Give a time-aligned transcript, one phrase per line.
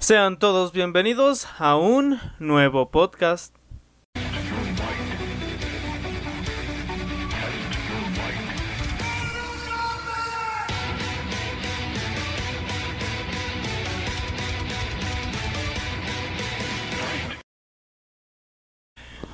[0.00, 3.54] Sean todos bienvenidos a un nuevo podcast.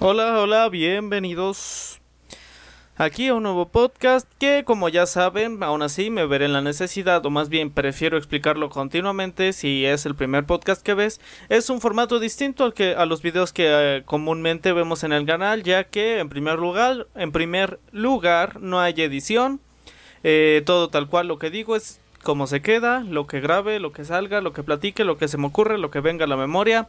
[0.01, 2.01] Hola, hola, bienvenidos
[2.97, 7.25] aquí un nuevo podcast que como ya saben, aún así me veré en la necesidad,
[7.27, 11.81] o más bien prefiero explicarlo continuamente si es el primer podcast que ves, es un
[11.81, 15.85] formato distinto al que a los videos que eh, comúnmente vemos en el canal, ya
[15.85, 19.61] que en primer lugar, en primer lugar no hay edición,
[20.23, 23.93] eh, todo tal cual lo que digo es como se queda, lo que grabe, lo
[23.93, 26.37] que salga, lo que platique, lo que se me ocurre, lo que venga a la
[26.37, 26.89] memoria.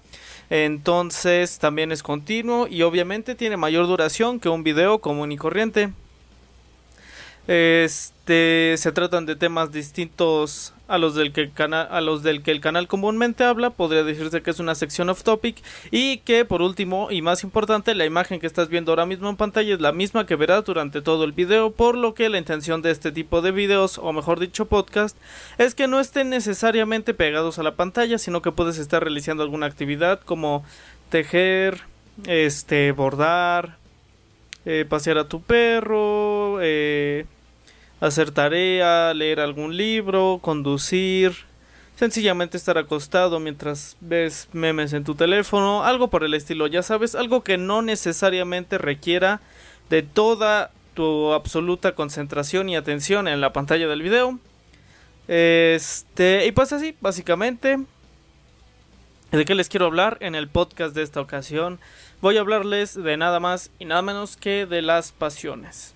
[0.49, 5.91] Entonces también es continuo y obviamente tiene mayor duración que un video común y corriente.
[7.47, 12.41] Este se tratan de temas distintos a los del que el canal a los del
[12.41, 15.57] que el canal comúnmente habla, podría decirse que es una sección off topic
[15.91, 19.37] y que por último y más importante, la imagen que estás viendo ahora mismo en
[19.37, 22.81] pantalla es la misma que verás durante todo el video, por lo que la intención
[22.81, 25.15] de este tipo de videos o mejor dicho podcast
[25.59, 29.67] es que no estén necesariamente pegados a la pantalla, sino que puedes estar realizando alguna
[29.67, 30.63] actividad como
[31.09, 31.81] tejer,
[32.25, 33.77] este bordar,
[34.65, 37.25] eh, pasear a tu perro, eh,
[37.99, 41.33] hacer tarea, leer algún libro, conducir,
[41.95, 47.15] sencillamente estar acostado mientras ves memes en tu teléfono, algo por el estilo, ya sabes,
[47.15, 49.41] algo que no necesariamente requiera
[49.89, 54.39] de toda tu absoluta concentración y atención en la pantalla del video.
[55.27, 57.79] Este, y pues así, básicamente,
[59.31, 61.79] ¿de qué les quiero hablar en el podcast de esta ocasión?
[62.21, 65.94] Voy a hablarles de nada más y nada menos que de las pasiones.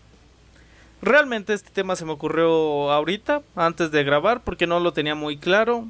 [1.01, 5.37] Realmente este tema se me ocurrió ahorita, antes de grabar, porque no lo tenía muy
[5.37, 5.87] claro.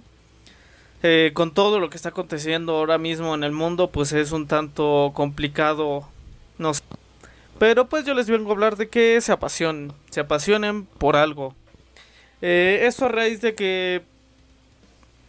[1.02, 4.48] Eh, con todo lo que está aconteciendo ahora mismo en el mundo, pues es un
[4.48, 6.08] tanto complicado.
[6.58, 6.84] No sé.
[7.58, 11.56] Pero pues yo les vengo a hablar de que se apasionen, se apasionen por algo.
[12.42, 14.02] Eh, eso a raíz de que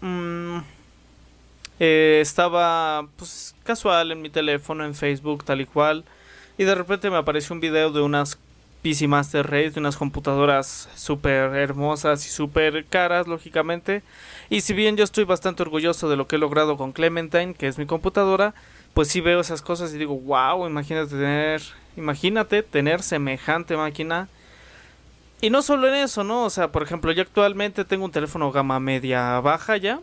[0.01, 0.59] mm,
[1.81, 6.05] eh, estaba pues casual en mi teléfono, en Facebook, tal y cual.
[6.59, 8.39] Y de repente me apareció un video de unas
[8.83, 14.03] PC Master Race de unas computadoras súper hermosas y súper caras, lógicamente.
[14.49, 17.69] Y si bien yo estoy bastante orgulloso de lo que he logrado con Clementine, que
[17.69, 18.55] es mi computadora,
[18.95, 21.63] pues sí veo esas cosas y digo, wow, imagínate tener,
[21.97, 24.29] imagínate tener semejante máquina.
[25.43, 26.45] Y no solo en eso, ¿no?
[26.45, 30.01] O sea, por ejemplo, yo actualmente tengo un teléfono gama media baja ya.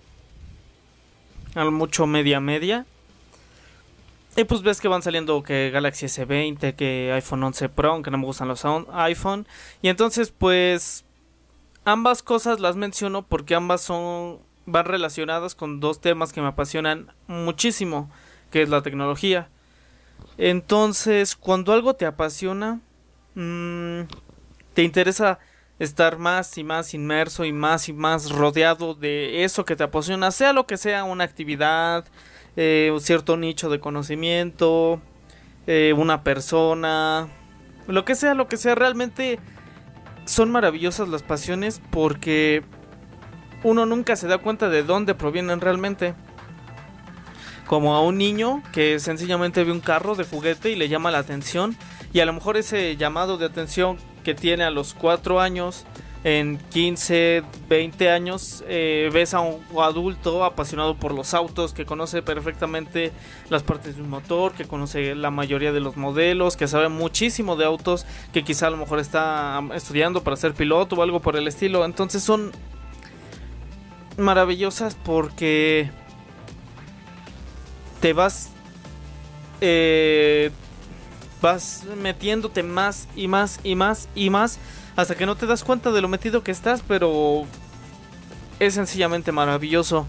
[1.55, 2.85] Al mucho media media.
[4.37, 8.19] Y pues ves que van saliendo que Galaxy S20, que iPhone 11 Pro, aunque no
[8.19, 9.47] me gustan los iPhone.
[9.81, 11.05] Y entonces pues
[11.85, 17.11] ambas cosas las menciono porque ambas son van relacionadas con dos temas que me apasionan
[17.25, 18.11] muchísimo,
[18.51, 19.49] que es la tecnología.
[20.37, 22.79] Entonces, cuando algo te apasiona,
[23.33, 24.01] mmm,
[24.73, 25.39] te interesa
[25.79, 30.31] estar más y más inmerso y más y más rodeado de eso que te apasiona,
[30.31, 32.05] sea lo que sea, una actividad,
[32.57, 34.99] eh, un cierto nicho de conocimiento,
[35.67, 37.29] eh, una persona,
[37.87, 39.39] lo que sea, lo que sea, realmente
[40.25, 42.63] son maravillosas las pasiones porque
[43.63, 46.15] uno nunca se da cuenta de dónde provienen realmente.
[47.67, 51.19] Como a un niño que sencillamente ve un carro de juguete y le llama la
[51.19, 51.77] atención
[52.11, 55.85] y a lo mejor ese llamado de atención que tiene a los cuatro años
[56.27, 62.21] en 15, 20 años eh, ves a un adulto apasionado por los autos, que conoce
[62.21, 63.13] perfectamente
[63.49, 67.55] las partes de un motor, que conoce la mayoría de los modelos, que sabe muchísimo
[67.55, 71.37] de autos, que quizá a lo mejor está estudiando para ser piloto o algo por
[71.37, 71.85] el estilo.
[71.85, 72.51] Entonces son
[74.17, 75.89] maravillosas porque
[78.01, 78.49] te vas...
[79.61, 80.51] Eh,
[81.41, 84.59] vas metiéndote más y más y más y más
[84.97, 87.45] hasta que no te das cuenta de lo metido que estás, pero
[88.59, 90.07] es sencillamente maravilloso.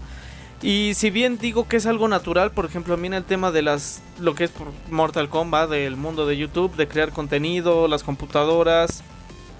[0.61, 3.51] Y si bien digo que es algo natural, por ejemplo, a mí en el tema
[3.51, 4.51] de las lo que es
[4.89, 9.03] Mortal Kombat, del mundo de YouTube, de crear contenido, las computadoras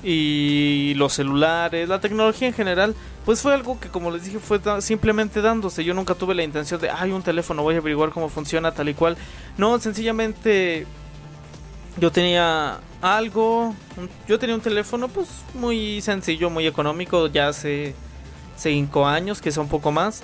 [0.03, 4.59] y los celulares, la tecnología en general, pues fue algo que como les dije fue
[4.81, 5.83] simplemente dándose.
[5.83, 8.89] Yo nunca tuve la intención de, hay un teléfono, voy a averiguar cómo funciona tal
[8.89, 9.15] y cual.
[9.59, 10.87] No, sencillamente
[11.97, 13.73] yo tenía algo,
[14.27, 17.95] yo tenía un teléfono pues muy sencillo, muy económico, ya hace
[18.57, 20.23] 5 años, que es un poco más.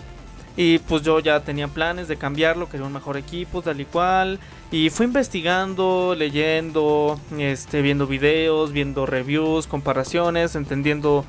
[0.58, 4.40] Y pues yo ya tenía planes de cambiarlo, quería un mejor equipo, tal y cual.
[4.72, 11.26] Y fui investigando, leyendo, este, viendo videos, viendo reviews, comparaciones, entendiendo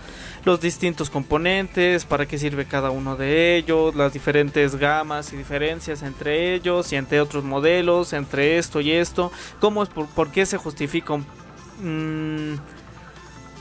[0.46, 6.04] los distintos componentes, para qué sirve cada uno de ellos, las diferentes gamas y diferencias
[6.04, 10.56] entre ellos y entre otros modelos, entre esto y esto, cómo es por, qué se
[10.56, 12.54] justifica mm,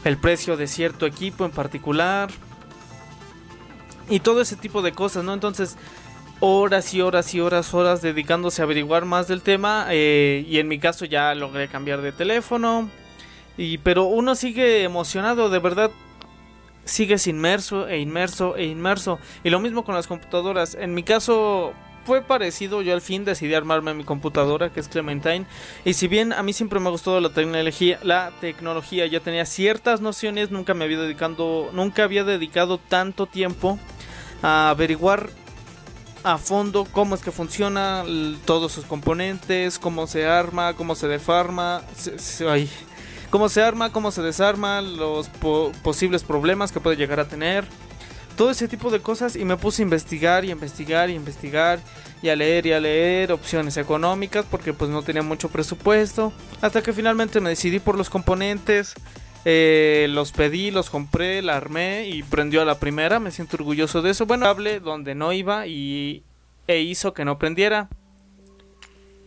[0.03, 2.29] el precio de cierto equipo en particular
[4.07, 5.33] y todo ese tipo de cosas, ¿no?
[5.33, 5.77] Entonces,
[6.39, 9.87] horas y horas y horas, horas dedicándose a averiguar más del tema.
[9.89, 12.91] Eh, y en mi caso ya logré cambiar de teléfono.
[13.57, 15.89] Y, pero uno sigue emocionado, de verdad.
[16.85, 19.19] Sigues inmerso e inmerso e inmerso.
[19.43, 20.75] Y lo mismo con las computadoras.
[20.75, 21.73] En mi caso
[22.05, 22.81] fue parecido.
[22.81, 25.45] Yo al fin decidí armarme mi computadora, que es Clementine.
[25.83, 29.45] Y si bien a mí siempre me ha gustado la tecnología, la tecnología ya tenía
[29.45, 33.79] ciertas nociones, nunca me había dedicado, nunca había dedicado tanto tiempo
[34.41, 35.29] a averiguar
[36.23, 38.03] a fondo cómo es que funciona
[38.45, 41.83] todos sus componentes, cómo se arma, cómo se defarma,
[43.29, 45.29] cómo se arma, cómo se desarma, los
[45.83, 47.65] posibles problemas que puede llegar a tener.
[48.37, 51.79] Todo ese tipo de cosas y me puse a investigar y investigar y investigar
[52.21, 56.81] y a leer y a leer opciones económicas porque pues no tenía mucho presupuesto hasta
[56.81, 58.95] que finalmente me decidí por los componentes
[59.47, 63.19] eh, los pedí, los compré, la armé y prendió a la primera.
[63.19, 64.25] Me siento orgulloso de eso.
[64.25, 66.23] Bueno, cable donde no iba y
[66.67, 67.87] e hizo que no prendiera.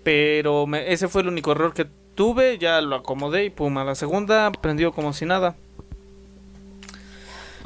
[0.02, 1.86] Pero ese fue el único error que
[2.18, 2.58] tuve.
[2.58, 5.54] Ya lo acomodé y pum, a la segunda prendió como si nada.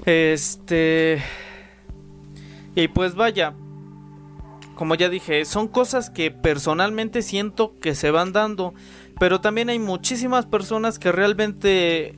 [0.05, 1.23] Este.
[2.75, 3.55] Y pues vaya.
[4.75, 8.75] Como ya dije, son cosas que personalmente siento que se van dando.
[9.19, 12.15] Pero también hay muchísimas personas que realmente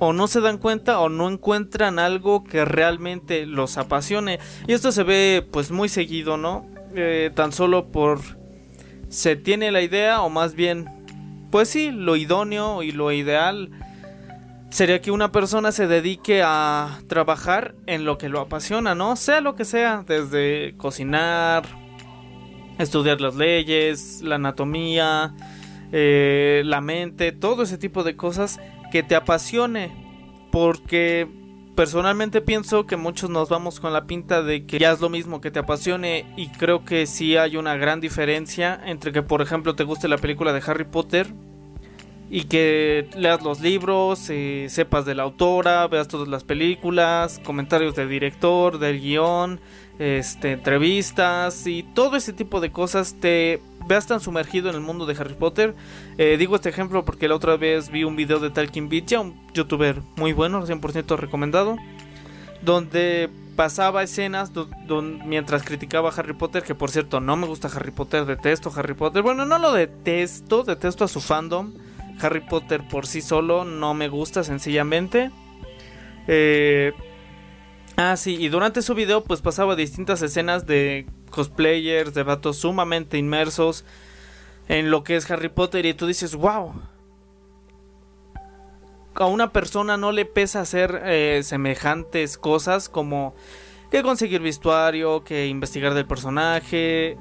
[0.00, 4.40] o no se dan cuenta o no encuentran algo que realmente los apasione.
[4.66, 6.66] Y esto se ve pues muy seguido, ¿no?
[6.94, 8.20] Eh, tan solo por
[9.08, 10.88] se tiene la idea o más bien
[11.50, 13.70] pues sí, lo idóneo y lo ideal
[14.70, 19.16] sería que una persona se dedique a trabajar en lo que lo apasiona, ¿no?
[19.16, 21.64] Sea lo que sea, desde cocinar,
[22.78, 25.34] estudiar las leyes, la anatomía,
[25.90, 28.60] eh, la mente, todo ese tipo de cosas
[28.92, 30.06] que te apasione.
[30.52, 31.28] Porque
[31.78, 35.40] personalmente pienso que muchos nos vamos con la pinta de que ya es lo mismo
[35.40, 39.76] que te apasione y creo que sí hay una gran diferencia entre que por ejemplo
[39.76, 41.32] te guste la película de Harry Potter
[42.30, 47.94] y que leas los libros, eh, sepas de la autora, veas todas las películas, comentarios
[47.94, 49.60] del director, del guion,
[49.98, 55.06] este, entrevistas y todo ese tipo de cosas te veas tan sumergido en el mundo
[55.06, 55.74] de Harry Potter.
[56.18, 59.40] Eh, digo este ejemplo porque la otra vez vi un video de Talking ya un
[59.54, 61.76] youtuber muy bueno, 100% recomendado,
[62.62, 64.52] donde pasaba escenas
[65.24, 68.94] mientras criticaba a Harry Potter, que por cierto no me gusta Harry Potter, detesto Harry
[68.94, 69.22] Potter.
[69.22, 71.74] Bueno, no lo detesto, detesto a su fandom.
[72.20, 75.30] Harry Potter por sí solo no me gusta sencillamente.
[76.28, 76.92] Eh,
[77.98, 83.18] ah, sí, y durante su video pues pasaba distintas escenas de cosplayers, de vatos sumamente
[83.18, 83.84] inmersos
[84.68, 86.72] en lo que es Harry Potter y tú dices, wow.
[89.14, 93.34] A una persona no le pesa hacer eh, semejantes cosas como
[93.90, 97.18] que conseguir vestuario, que investigar del personaje,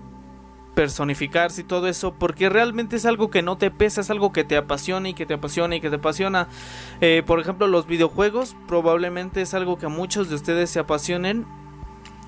[0.78, 4.44] personificarse y todo eso, porque realmente es algo que no te pesa, es algo que
[4.44, 6.50] te apasiona y que te apasiona y que te apasiona.
[7.02, 11.48] Eh, por ejemplo, los videojuegos probablemente es algo que muchos de ustedes se apasionen.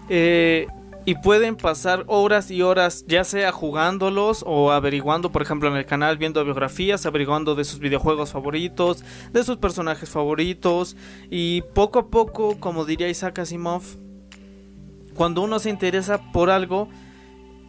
[0.09, 0.65] Eh,
[1.05, 5.85] y pueden pasar horas y horas ya sea jugándolos o averiguando por ejemplo en el
[5.85, 10.97] canal viendo biografías averiguando de sus videojuegos favoritos de sus personajes favoritos
[11.29, 13.83] y poco a poco como diría Isaac Asimov
[15.15, 16.89] cuando uno se interesa por algo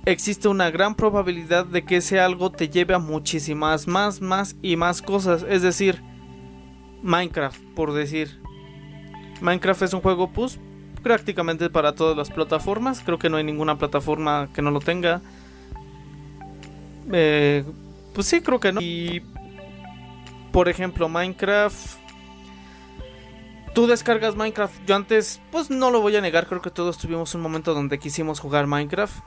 [0.05, 4.77] existe una gran probabilidad de que ese algo te lleve a muchísimas más, más y
[4.77, 5.45] más cosas.
[5.49, 6.03] Es decir,
[7.03, 8.41] Minecraft, por decir.
[9.41, 10.59] Minecraft es un juego pues
[11.03, 13.01] prácticamente para todas las plataformas.
[13.05, 15.21] Creo que no hay ninguna plataforma que no lo tenga.
[17.13, 17.65] Eh,
[18.15, 18.81] pues sí, creo que no.
[18.81, 19.23] Y
[20.53, 21.99] por ejemplo, Minecraft.
[23.75, 24.85] Tú descargas Minecraft.
[24.85, 26.47] Yo antes, pues no lo voy a negar.
[26.49, 29.23] Creo que todos tuvimos un momento donde quisimos jugar Minecraft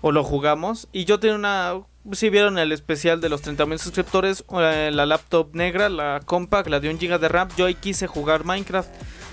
[0.00, 0.88] o lo jugamos.
[0.92, 1.80] Y yo tenía una.
[2.12, 6.80] Si vieron el especial de los 30.000 suscriptores, eh, la laptop negra, la compact, la
[6.80, 8.90] de 1 GB de RAM, yo ahí quise jugar Minecraft.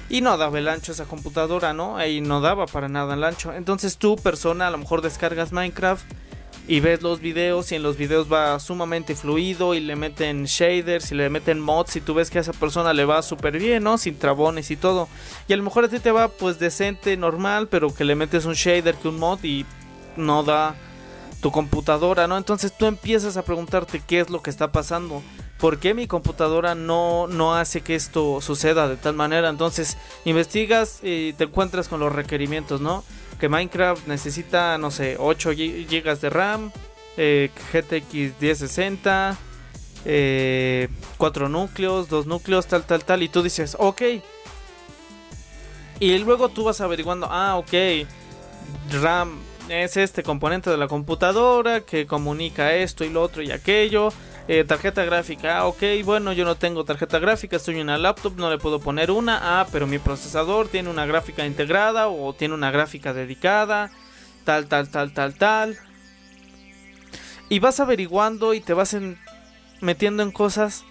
[0.10, 1.98] Y no daba el ancho esa computadora, ¿no?
[1.98, 3.54] Ahí no daba para nada el ancho.
[3.54, 6.06] Entonces tú, persona, a lo mejor descargas Minecraft
[6.68, 11.12] y ves los videos y en los videos va sumamente fluido y le meten shaders
[11.12, 13.84] y le meten mods y tú ves que a esa persona le va súper bien,
[13.84, 13.98] ¿no?
[13.98, 15.08] Sin trabones y todo.
[15.48, 18.46] Y a lo mejor a ti te va pues decente, normal, pero que le metes
[18.46, 19.66] un shader que un mod y
[20.18, 20.76] no da
[21.42, 22.38] tu computadora, ¿no?
[22.38, 25.22] Entonces tú empiezas a preguntarte qué es lo que está pasando.
[25.60, 29.50] ¿Por qué mi computadora no, no hace que esto suceda de tal manera?
[29.50, 33.04] Entonces investigas y te encuentras con los requerimientos, ¿no?
[33.40, 36.72] Que Minecraft necesita, no sé, 8 GB de RAM,
[37.18, 39.38] eh, GTX 1060,
[40.06, 43.24] eh, 4 núcleos, 2 núcleos, tal, tal, tal.
[43.24, 44.02] Y tú dices, ok.
[46.00, 47.74] Y luego tú vas averiguando, ah, ok,
[48.92, 54.10] RAM es este componente de la computadora que comunica esto y lo otro y aquello.
[54.48, 58.38] Eh, tarjeta gráfica, ah, ok, bueno, yo no tengo tarjeta gráfica, estoy en una laptop,
[58.38, 62.54] no le puedo poner una, ah, pero mi procesador tiene una gráfica integrada o tiene
[62.54, 63.90] una gráfica dedicada,
[64.44, 65.78] tal, tal, tal, tal, tal.
[67.50, 68.96] Y vas averiguando y te vas
[69.82, 70.86] metiendo en cosas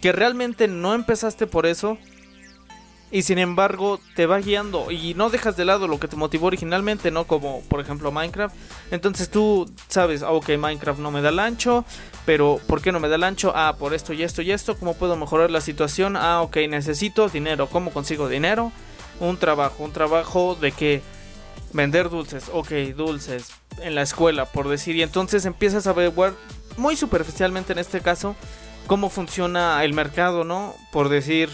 [0.00, 1.98] que realmente no empezaste por eso,
[3.12, 6.46] y sin embargo te va guiando y no dejas de lado lo que te motivó
[6.46, 7.24] originalmente, ¿no?
[7.24, 8.54] Como por ejemplo Minecraft.
[8.90, 11.84] Entonces tú sabes, ah, ok, Minecraft no me da el ancho,
[12.24, 13.52] pero ¿por qué no me da el ancho?
[13.54, 16.16] Ah, por esto y esto y esto, ¿cómo puedo mejorar la situación?
[16.16, 18.72] Ah, ok, necesito dinero, ¿cómo consigo dinero?
[19.18, 21.02] Un trabajo, un trabajo de que
[21.72, 23.52] vender dulces, ok, dulces
[23.82, 26.34] en la escuela, por decir, y entonces empiezas a averiguar
[26.76, 28.36] muy superficialmente en este caso
[28.86, 30.74] cómo funciona el mercado, ¿no?
[30.92, 31.50] Por decir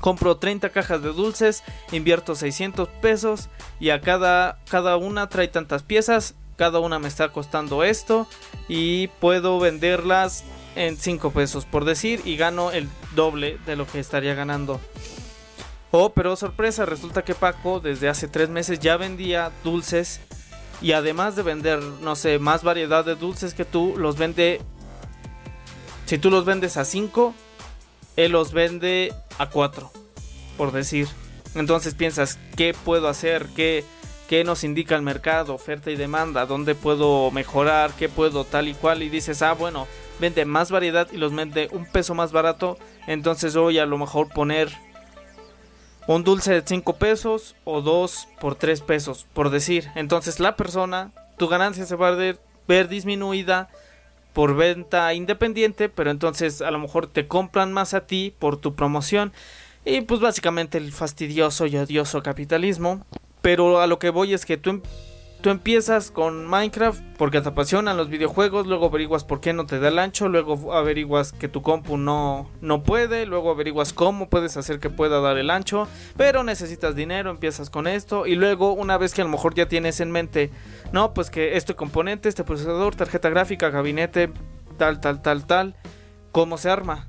[0.00, 1.62] Compro 30 cajas de dulces,
[1.92, 3.48] invierto 600 pesos
[3.80, 8.26] y a cada, cada una trae tantas piezas, cada una me está costando esto
[8.68, 14.00] y puedo venderlas en 5 pesos por decir y gano el doble de lo que
[14.00, 14.80] estaría ganando.
[15.90, 20.20] Oh, pero sorpresa, resulta que Paco desde hace 3 meses ya vendía dulces
[20.82, 24.60] y además de vender, no sé, más variedad de dulces que tú, los vende...
[26.04, 27.34] Si tú los vendes a 5,
[28.16, 29.90] él los vende a 4,
[30.56, 31.08] por decir.
[31.54, 33.46] Entonces piensas, ¿qué puedo hacer?
[33.54, 33.84] ¿Qué,
[34.28, 35.54] ¿Qué nos indica el mercado?
[35.54, 37.92] Oferta y demanda, ¿dónde puedo mejorar?
[37.92, 39.02] ¿Qué puedo tal y cual?
[39.02, 39.86] Y dices, ah, bueno,
[40.18, 42.78] vende más variedad y los vende un peso más barato.
[43.06, 44.70] Entonces voy a lo mejor poner
[46.06, 49.90] un dulce de 5 pesos o dos por 3 pesos, por decir.
[49.94, 52.34] Entonces la persona, tu ganancia se va a
[52.68, 53.68] ver disminuida
[54.36, 58.74] por venta independiente, pero entonces a lo mejor te compran más a ti por tu
[58.74, 59.32] promoción.
[59.86, 63.06] Y pues básicamente el fastidioso y odioso capitalismo.
[63.40, 64.82] Pero a lo que voy es que tú, em,
[65.46, 69.78] tú empiezas con Minecraft porque te apasionan los videojuegos, luego averiguas por qué no te
[69.78, 74.56] da el ancho, luego averiguas que tu compu no, no puede, luego averiguas cómo puedes
[74.56, 75.86] hacer que pueda dar el ancho,
[76.16, 79.68] pero necesitas dinero, empiezas con esto y luego una vez que a lo mejor ya
[79.68, 80.50] tienes en mente
[80.90, 84.32] no, pues que este componente, este procesador, tarjeta gráfica, gabinete,
[84.76, 85.76] tal, tal, tal, tal,
[86.32, 87.06] ¿cómo se arma?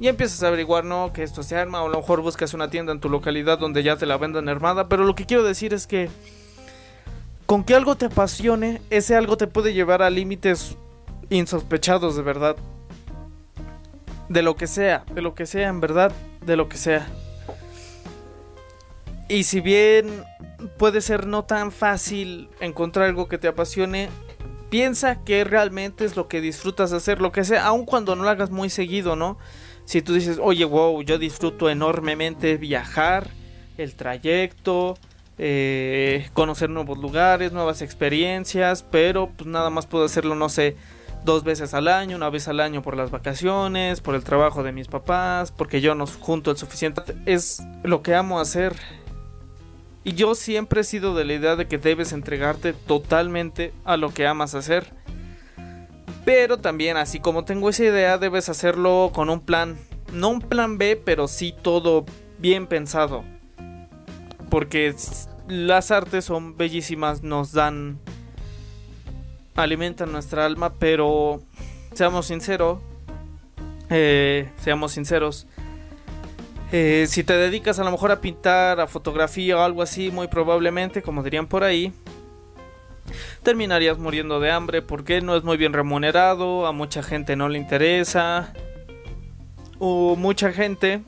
[0.00, 2.70] Y empiezas a averiguar, no, que esto se arma, o a lo mejor buscas una
[2.70, 5.74] tienda en tu localidad donde ya te la vendan armada, pero lo que quiero decir
[5.74, 6.08] es que
[7.48, 10.76] con que algo te apasione, ese algo te puede llevar a límites
[11.30, 12.56] insospechados de verdad.
[14.28, 16.12] De lo que sea, de lo que sea, en verdad,
[16.44, 17.08] de lo que sea.
[19.30, 20.24] Y si bien
[20.76, 24.10] puede ser no tan fácil encontrar algo que te apasione,
[24.68, 28.28] piensa que realmente es lo que disfrutas hacer, lo que sea, aun cuando no lo
[28.28, 29.38] hagas muy seguido, ¿no?
[29.86, 33.30] Si tú dices, oye, wow, yo disfruto enormemente viajar,
[33.78, 34.98] el trayecto,
[35.38, 40.76] eh, conocer nuevos lugares, nuevas experiencias, pero pues nada más puedo hacerlo, no sé,
[41.24, 44.72] dos veces al año, una vez al año por las vacaciones, por el trabajo de
[44.72, 47.02] mis papás, porque yo no junto el suficiente.
[47.26, 48.74] Es lo que amo hacer,
[50.08, 54.14] y yo siempre he sido de la idea de que debes entregarte totalmente a lo
[54.14, 54.86] que amas hacer.
[56.24, 59.76] Pero también, así como tengo esa idea, debes hacerlo con un plan.
[60.10, 62.06] No un plan B, pero sí todo
[62.38, 63.22] bien pensado.
[64.50, 64.94] Porque
[65.48, 67.98] las artes son bellísimas, nos dan...
[69.54, 71.40] alimentan nuestra alma, pero...
[71.94, 72.78] Seamos sinceros.
[73.90, 75.46] Eh, seamos sinceros
[76.70, 80.28] eh, si te dedicas a lo mejor a pintar, a fotografía o algo así, muy
[80.28, 81.94] probablemente, como dirían por ahí,
[83.42, 87.58] terminarías muriendo de hambre porque no es muy bien remunerado, a mucha gente no le
[87.58, 88.52] interesa,
[89.78, 91.00] o mucha gente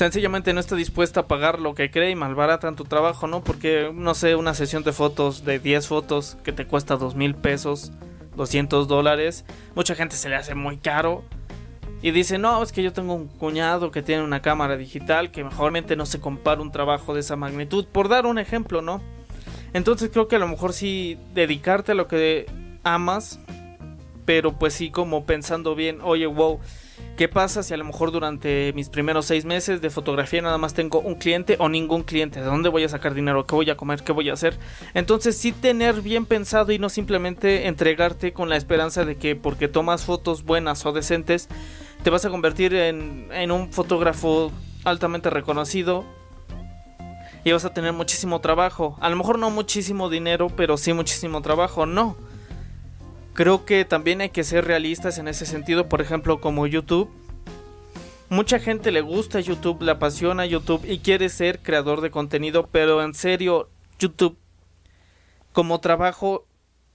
[0.00, 3.44] sencillamente no está dispuesta a pagar lo que cree y malbaratan tu trabajo, ¿no?
[3.44, 7.34] Porque, no sé, una sesión de fotos de 10 fotos que te cuesta 2 mil
[7.34, 7.92] pesos,
[8.34, 11.22] 200 dólares, mucha gente se le hace muy caro
[12.00, 15.44] y dice, no, es que yo tengo un cuñado que tiene una cámara digital que
[15.44, 19.02] mejormente no se compara un trabajo de esa magnitud, por dar un ejemplo, ¿no?
[19.74, 22.46] Entonces creo que a lo mejor sí dedicarte a lo que
[22.84, 23.38] amas,
[24.24, 26.58] pero pues sí como pensando bien, oye, wow,
[27.16, 30.74] ¿qué pasa si a lo mejor durante mis primeros seis meses de fotografía nada más
[30.74, 32.40] tengo un cliente o ningún cliente?
[32.40, 33.46] ¿De dónde voy a sacar dinero?
[33.46, 34.02] ¿Qué voy a comer?
[34.02, 34.58] ¿Qué voy a hacer?
[34.94, 39.68] Entonces sí tener bien pensado y no simplemente entregarte con la esperanza de que porque
[39.68, 41.48] tomas fotos buenas o decentes,
[42.02, 44.52] te vas a convertir en, en un fotógrafo
[44.84, 46.04] altamente reconocido
[47.44, 48.96] y vas a tener muchísimo trabajo.
[49.00, 51.86] A lo mejor no muchísimo dinero, pero sí muchísimo trabajo.
[51.86, 52.16] No.
[53.34, 57.10] Creo que también hay que ser realistas en ese sentido, por ejemplo, como YouTube.
[58.28, 63.02] Mucha gente le gusta YouTube, le apasiona YouTube y quiere ser creador de contenido, pero
[63.02, 63.68] en serio,
[63.98, 64.36] YouTube
[65.52, 66.46] como trabajo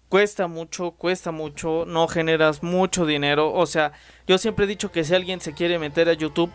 [0.09, 3.53] cuesta mucho, cuesta mucho, no generas mucho dinero.
[3.53, 3.91] O sea,
[4.27, 6.51] yo siempre he dicho que si alguien se quiere meter a YouTube,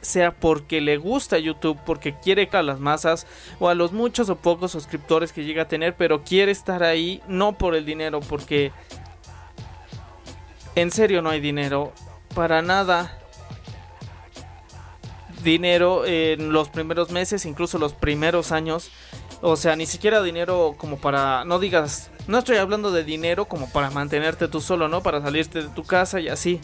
[0.00, 3.26] sea porque le gusta YouTube, porque quiere a las masas
[3.58, 7.22] o a los muchos o pocos suscriptores que llega a tener, pero quiere estar ahí
[7.26, 8.70] no por el dinero, porque
[10.74, 11.92] en serio no hay dinero
[12.34, 13.18] para nada.
[15.42, 18.90] Dinero en los primeros meses, incluso los primeros años.
[19.42, 23.70] O sea, ni siquiera dinero como para, no digas, no estoy hablando de dinero como
[23.70, 25.02] para mantenerte tú solo, ¿no?
[25.02, 26.60] Para salirte de tu casa y así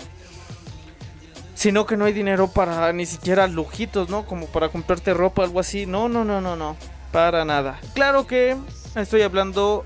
[1.60, 4.24] sino que no hay dinero para ni siquiera lujitos, ¿no?
[4.24, 5.84] Como para comprarte ropa, algo así.
[5.84, 6.74] No, no, no, no, no.
[7.12, 7.78] Para nada.
[7.92, 8.56] Claro que
[8.96, 9.84] estoy hablando,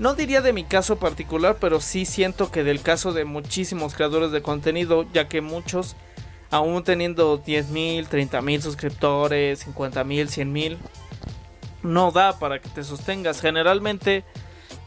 [0.00, 4.32] no diría de mi caso particular, pero sí siento que del caso de muchísimos creadores
[4.32, 5.94] de contenido, ya que muchos,
[6.50, 10.78] aún teniendo 10 mil, 30 mil suscriptores, 50 mil, 100 mil,
[11.82, 13.42] no da para que te sostengas.
[13.42, 14.24] Generalmente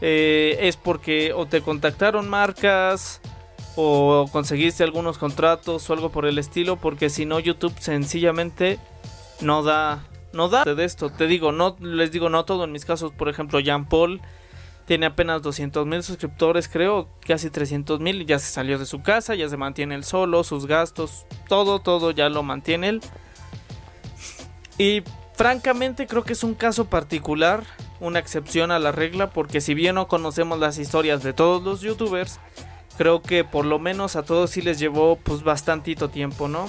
[0.00, 3.20] eh, es porque o te contactaron marcas,
[3.76, 8.80] o conseguiste algunos contratos o algo por el estilo, porque si no YouTube sencillamente
[9.40, 11.10] no da no da de esto.
[11.10, 14.20] Te digo, no les digo no todo en mis casos, por ejemplo, Jean Paul
[14.86, 19.34] tiene apenas 200 mil suscriptores, creo, casi 300 mil, ya se salió de su casa,
[19.34, 23.00] ya se mantiene él solo, sus gastos, todo, todo ya lo mantiene él.
[24.76, 25.02] Y
[25.34, 27.64] francamente creo que es un caso particular,
[28.00, 31.80] una excepción a la regla, porque si bien no conocemos las historias de todos los
[31.80, 32.38] youtubers,
[32.98, 36.68] creo que por lo menos a todos sí les llevó pues bastantito tiempo, ¿no?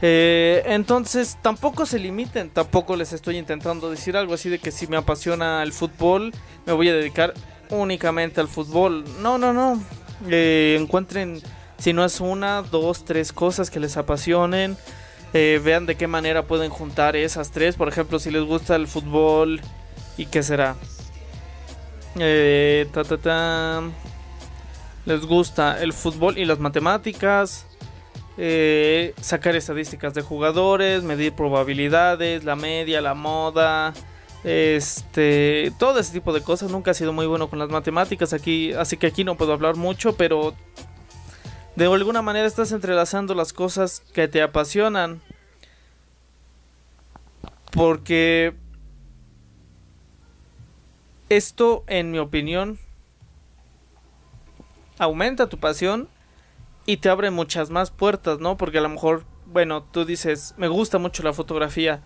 [0.00, 4.86] Eh, entonces tampoco se limiten, tampoco les estoy intentando decir algo así de que si
[4.86, 6.32] me apasiona el fútbol
[6.66, 7.34] me voy a dedicar
[7.70, 9.04] únicamente al fútbol.
[9.20, 9.82] No, no, no.
[10.28, 11.40] Eh, encuentren
[11.78, 14.76] si no es una, dos, tres cosas que les apasionen.
[15.34, 17.76] Eh, vean de qué manera pueden juntar esas tres.
[17.76, 19.60] Por ejemplo, si les gusta el fútbol
[20.16, 20.76] y qué será.
[22.18, 23.82] Eh, ta, ta, ta
[25.04, 27.66] les gusta el fútbol y las matemáticas,
[28.40, 33.92] eh, sacar estadísticas de jugadores, medir probabilidades, la media, la moda,
[34.44, 36.70] este, todo ese tipo de cosas.
[36.70, 39.74] Nunca he sido muy bueno con las matemáticas aquí, así que aquí no puedo hablar
[39.74, 40.54] mucho, pero
[41.74, 45.20] de alguna manera estás entrelazando las cosas que te apasionan.
[47.72, 48.54] Porque
[51.28, 52.78] esto, en mi opinión,
[54.98, 56.08] aumenta tu pasión
[56.88, 58.56] y te abre muchas más puertas, ¿no?
[58.56, 62.00] Porque a lo mejor, bueno, tú dices, me gusta mucho la fotografía,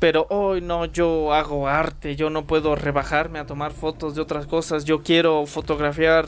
[0.00, 4.48] pero hoy no, yo hago arte, yo no puedo rebajarme a tomar fotos de otras
[4.48, 6.26] cosas, yo quiero fotografiar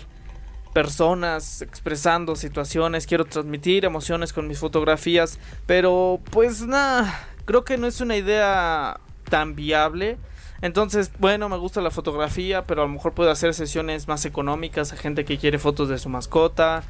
[0.73, 7.13] personas expresando situaciones, quiero transmitir emociones con mis fotografías, pero pues nada,
[7.47, 10.19] creo que no es una idea tan viable
[10.63, 14.93] entonces, bueno, me gusta la fotografía, pero a lo mejor puedo hacer sesiones más económicas
[14.93, 16.85] a gente que quiere fotos de su mascota,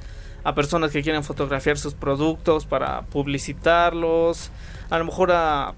[0.44, 4.50] a personas que quieren fotografiar sus productos para publicitarlos,
[4.90, 5.74] a lo mejor a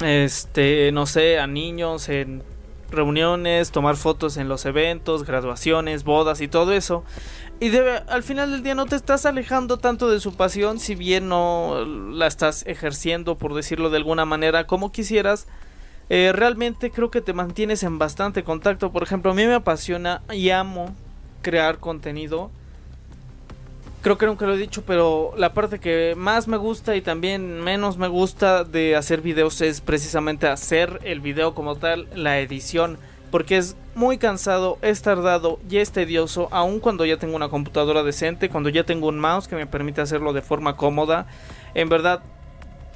[0.00, 2.42] este, no sé, a niños en
[2.90, 7.04] reuniones, tomar fotos en los eventos, graduaciones, bodas y todo eso.
[7.60, 11.28] Y al final del día no te estás alejando tanto de su pasión, si bien
[11.28, 15.46] no la estás ejerciendo, por decirlo de alguna manera, como quisieras
[16.10, 18.92] eh, realmente creo que te mantienes en bastante contacto.
[18.92, 20.94] Por ejemplo, a mí me apasiona y amo
[21.42, 22.50] crear contenido.
[24.00, 27.60] Creo que nunca lo he dicho, pero la parte que más me gusta y también
[27.60, 32.98] menos me gusta de hacer videos es precisamente hacer el video como tal, la edición.
[33.32, 38.02] Porque es muy cansado, es tardado y es tedioso, aun cuando ya tengo una computadora
[38.02, 41.26] decente, cuando ya tengo un mouse que me permite hacerlo de forma cómoda.
[41.74, 42.22] En verdad,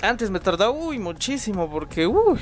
[0.00, 2.38] antes me tardaba uy, muchísimo porque uy,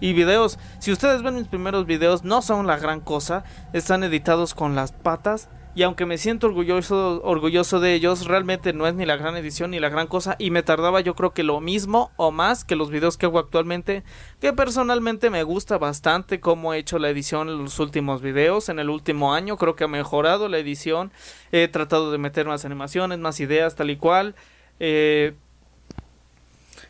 [0.00, 0.58] y videos.
[0.78, 3.44] Si ustedes ven mis primeros videos, no son la gran cosa.
[3.72, 5.48] Están editados con las patas.
[5.76, 9.72] Y aunque me siento orgulloso, orgulloso de ellos, realmente no es ni la gran edición
[9.72, 10.36] ni la gran cosa.
[10.38, 13.40] Y me tardaba yo creo que lo mismo o más que los videos que hago
[13.40, 14.04] actualmente.
[14.40, 18.68] Que personalmente me gusta bastante cómo he hecho la edición en los últimos videos.
[18.68, 21.10] En el último año creo que ha mejorado la edición.
[21.50, 24.36] He tratado de meter más animaciones, más ideas, tal y cual.
[24.78, 25.34] Eh,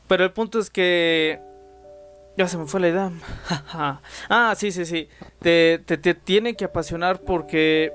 [0.07, 1.41] pero el punto es que...
[2.37, 3.13] Ya se me fue la idea.
[4.29, 5.09] ah, sí, sí, sí.
[5.41, 7.93] te, te tiene que apasionar porque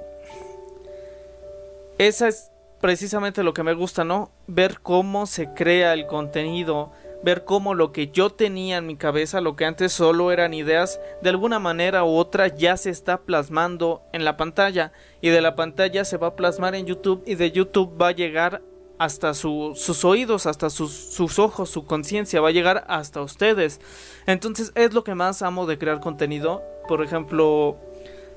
[2.00, 4.32] esa es precisamente lo que me gusta, ¿no?
[4.48, 6.92] Ver cómo se crea el contenido,
[7.24, 11.00] ver cómo lo que yo tenía en mi cabeza, lo que antes solo eran ideas,
[11.22, 15.56] de alguna manera u otra ya se está plasmando en la pantalla y de la
[15.56, 18.62] pantalla se va a plasmar en YouTube y de YouTube va a llegar
[18.98, 23.80] hasta sus oídos, hasta sus, ojos, su conciencia, va a llegar hasta ustedes.
[24.26, 26.64] Entonces es lo que más amo de crear contenido.
[26.88, 27.78] Por ejemplo,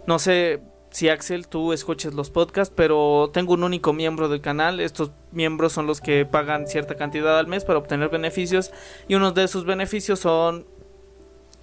[0.06, 0.60] no sé,
[0.92, 4.78] si Axel tú escuches los podcasts, pero tengo un único miembro del canal.
[4.78, 8.70] Estos miembros son los que pagan cierta cantidad al mes para obtener beneficios
[9.08, 10.66] y uno de esos beneficios son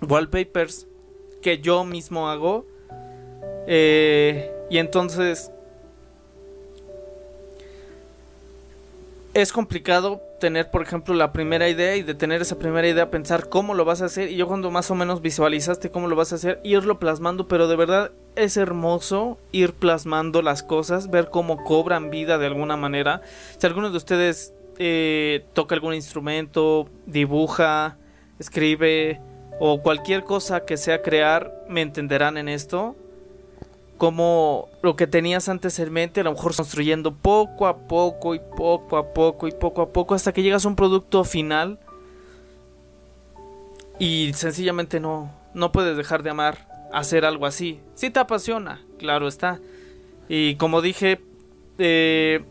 [0.01, 0.87] wallpapers
[1.43, 2.65] que yo mismo hago.
[3.67, 5.51] Eh, y entonces
[9.35, 13.49] es complicado tener, por ejemplo, la primera idea y de tener esa primera idea pensar
[13.49, 16.31] cómo lo vas a hacer y yo cuando más o menos visualizaste cómo lo vas
[16.31, 21.63] a hacer, irlo plasmando, pero de verdad es hermoso ir plasmando las cosas, ver cómo
[21.63, 23.21] cobran vida de alguna manera.
[23.57, 27.97] Si alguno de ustedes eh, toca algún instrumento, dibuja,
[28.39, 29.21] escribe
[29.59, 32.95] o cualquier cosa que sea crear, me entenderán en esto
[33.99, 38.39] como lo que tenías antes en mente, a lo mejor construyendo poco a poco y
[38.39, 41.77] poco a poco y poco a poco hasta que llegas a un producto final
[43.99, 47.81] y sencillamente no, no puedes dejar de amar hacer algo así.
[47.93, 49.59] Si te apasiona, claro está.
[50.29, 51.19] Y como dije,
[51.77, 52.45] eh,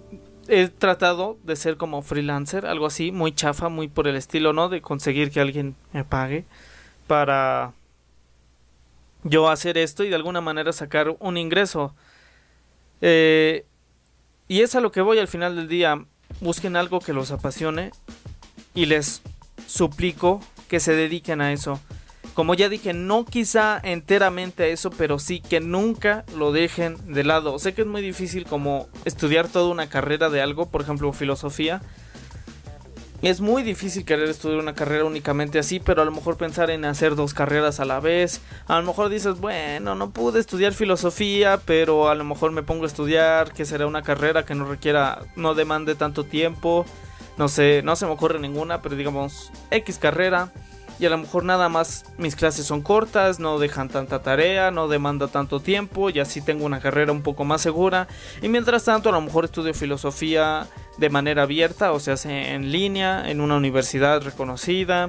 [0.48, 4.68] he tratado de ser como freelancer, algo así, muy chafa, muy por el estilo, ¿no?
[4.68, 6.44] De conseguir que alguien me pague
[7.06, 7.72] para
[9.28, 11.94] yo hacer esto y de alguna manera sacar un ingreso.
[13.00, 13.64] Eh,
[14.48, 16.04] y es a lo que voy al final del día.
[16.40, 17.90] Busquen algo que los apasione
[18.74, 19.22] y les
[19.66, 21.80] suplico que se dediquen a eso.
[22.34, 27.24] Como ya dije, no quizá enteramente a eso, pero sí que nunca lo dejen de
[27.24, 27.58] lado.
[27.58, 31.82] Sé que es muy difícil como estudiar toda una carrera de algo, por ejemplo filosofía,
[33.22, 36.84] es muy difícil querer estudiar una carrera únicamente así, pero a lo mejor pensar en
[36.84, 38.40] hacer dos carreras a la vez.
[38.66, 42.84] A lo mejor dices, bueno, no pude estudiar filosofía, pero a lo mejor me pongo
[42.84, 46.86] a estudiar, que será una carrera que no requiera, no demande tanto tiempo.
[47.36, 50.52] No sé, no se me ocurre ninguna, pero digamos, X carrera.
[50.98, 54.88] Y a lo mejor nada más mis clases son cortas, no dejan tanta tarea, no
[54.88, 58.08] demanda tanto tiempo y así tengo una carrera un poco más segura.
[58.42, 63.30] Y mientras tanto a lo mejor estudio filosofía de manera abierta, o sea, en línea,
[63.30, 65.08] en una universidad reconocida.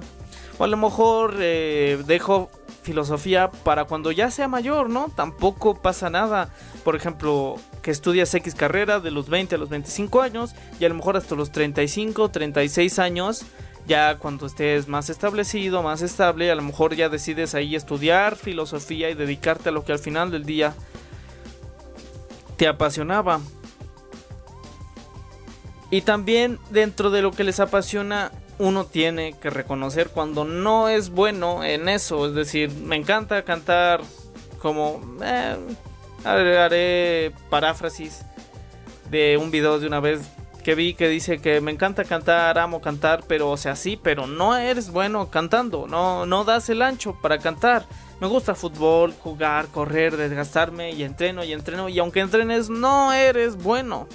[0.60, 2.52] O a lo mejor eh, dejo
[2.84, 5.12] filosofía para cuando ya sea mayor, ¿no?
[5.15, 6.49] Tampoco pasa nada.
[6.84, 10.89] Por ejemplo, que estudias X carrera de los 20 a los 25 años y a
[10.89, 13.45] lo mejor hasta los 35, 36 años,
[13.89, 19.10] ya cuando estés más establecido, más estable, a lo mejor ya decides ahí estudiar filosofía
[19.10, 20.75] y dedicarte a lo que al final del día
[22.56, 23.41] te apasionaba.
[25.89, 31.10] Y también dentro de lo que les apasiona, uno tiene que reconocer cuando no es
[31.10, 32.28] bueno en eso.
[32.28, 34.02] Es decir, me encanta cantar
[34.62, 35.02] como...
[35.23, 35.58] Eh,
[36.25, 38.21] haré, paráfrasis
[39.10, 40.21] de un video de una vez
[40.63, 44.28] que vi que dice que me encanta cantar, amo cantar, pero o sea, sí, pero
[44.28, 47.86] no eres bueno cantando, no, no das el ancho para cantar.
[48.19, 53.56] Me gusta fútbol, jugar, correr, desgastarme y entreno y entreno y aunque entrenes no eres
[53.56, 54.08] bueno.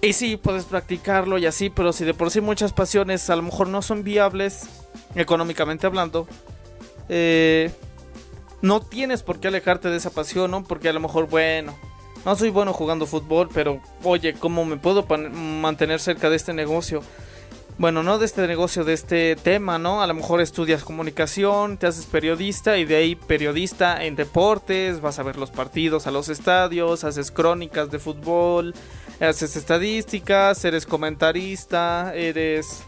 [0.00, 3.42] Y sí, puedes practicarlo y así, pero si de por sí muchas pasiones a lo
[3.42, 4.68] mejor no son viables,
[5.14, 6.26] económicamente hablando,
[7.08, 7.70] eh,
[8.62, 10.64] no tienes por qué alejarte de esa pasión, ¿no?
[10.64, 11.78] Porque a lo mejor, bueno,
[12.24, 17.02] no soy bueno jugando fútbol, pero oye, ¿cómo me puedo mantener cerca de este negocio?
[17.78, 20.02] Bueno, no de este negocio, de este tema, ¿no?
[20.02, 25.18] A lo mejor estudias comunicación, te haces periodista y de ahí periodista en deportes, vas
[25.18, 28.74] a ver los partidos a los estadios, haces crónicas de fútbol,
[29.20, 32.84] haces estadísticas, eres comentarista, eres...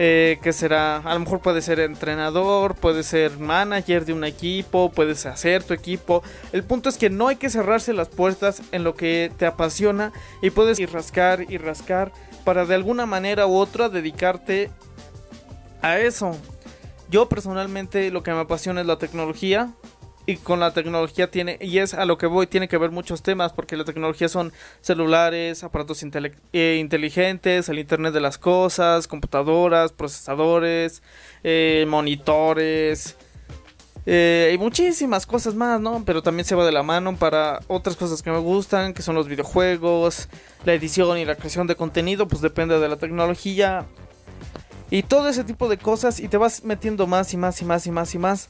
[0.00, 0.98] Eh, ¿Qué será?
[0.98, 5.74] A lo mejor puedes ser entrenador, puedes ser manager de un equipo, puedes hacer tu
[5.74, 6.22] equipo.
[6.52, 10.12] El punto es que no hay que cerrarse las puertas en lo que te apasiona
[10.40, 12.12] y puedes ir rascar y rascar
[12.44, 14.70] para de alguna manera u otra dedicarte
[15.82, 16.30] a eso.
[17.10, 19.72] Yo personalmente lo que me apasiona es la tecnología,
[20.28, 23.22] y con la tecnología tiene, y es a lo que voy, tiene que ver muchos
[23.22, 26.04] temas, porque la tecnología son celulares, aparatos
[26.52, 31.02] eh, inteligentes, el Internet de las Cosas, computadoras, procesadores,
[31.44, 33.16] eh, monitores,
[34.04, 36.02] eh, y muchísimas cosas más, ¿no?
[36.04, 39.14] Pero también se va de la mano para otras cosas que me gustan, que son
[39.14, 40.28] los videojuegos,
[40.66, 43.86] la edición y la creación de contenido, pues depende de la tecnología.
[44.90, 47.86] Y todo ese tipo de cosas y te vas metiendo más y más y más
[47.86, 48.48] y más y más.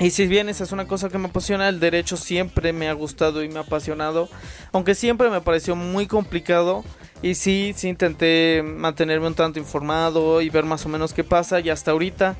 [0.00, 2.94] Y si bien esa es una cosa que me apasiona, el derecho siempre me ha
[2.94, 4.30] gustado y me ha apasionado.
[4.72, 6.82] Aunque siempre me pareció muy complicado.
[7.20, 11.60] Y sí, sí intenté mantenerme un tanto informado y ver más o menos qué pasa.
[11.60, 12.38] Y hasta ahorita.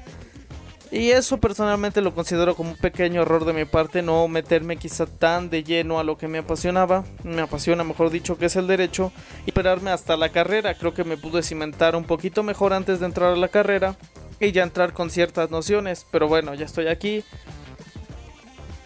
[0.91, 5.07] Y eso personalmente lo considero como un pequeño error de mi parte, no meterme quizá
[5.07, 8.67] tan de lleno a lo que me apasionaba, me apasiona mejor dicho que es el
[8.67, 9.13] derecho,
[9.47, 13.07] y esperarme hasta la carrera, creo que me pude cimentar un poquito mejor antes de
[13.07, 13.95] entrar a la carrera,
[14.41, 16.07] y ya entrar con ciertas nociones.
[16.11, 17.23] Pero bueno, ya estoy aquí.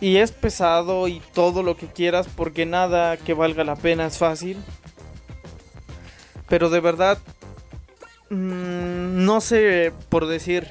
[0.00, 4.18] Y es pesado y todo lo que quieras porque nada que valga la pena es
[4.18, 4.58] fácil.
[6.48, 7.18] Pero de verdad,
[8.28, 10.68] mm, no sé por decir,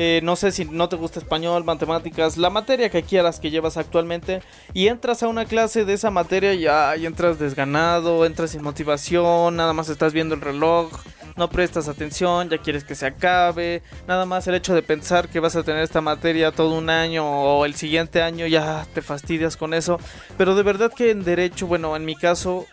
[0.00, 3.76] eh, no sé si no te gusta español, matemáticas, la materia que quieras que llevas
[3.76, 9.56] actualmente y entras a una clase de esa materia y entras desganado, entras sin motivación,
[9.56, 10.92] nada más estás viendo el reloj
[11.36, 15.40] no prestas atención, ya quieres que se acabe, nada más el hecho de pensar que
[15.40, 19.56] vas a tener esta materia todo un año o el siguiente año ya te fastidias
[19.56, 19.98] con eso,
[20.36, 22.66] pero de verdad que en derecho, bueno, en mi caso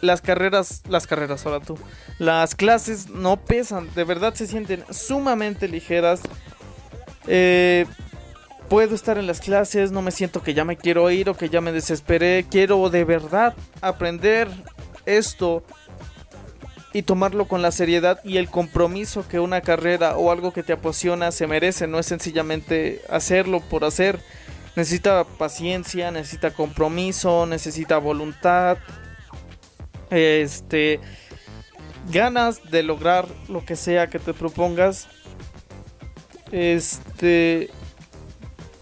[0.00, 1.78] las carreras, las carreras ahora tú,
[2.18, 6.22] las clases no pesan, de verdad se sienten sumamente ligeras.
[7.32, 7.86] Eh,
[8.68, 11.48] puedo estar en las clases, no me siento que ya me quiero ir o que
[11.48, 14.48] ya me desesperé, quiero de verdad aprender
[15.06, 15.62] esto
[16.92, 20.72] y tomarlo con la seriedad y el compromiso que una carrera o algo que te
[20.72, 24.18] apasiona se merece, no es sencillamente hacerlo por hacer.
[24.74, 28.76] Necesita paciencia, necesita compromiso, necesita voluntad,
[30.10, 30.98] este
[32.10, 35.06] ganas de lograr lo que sea que te propongas.
[36.52, 37.70] Este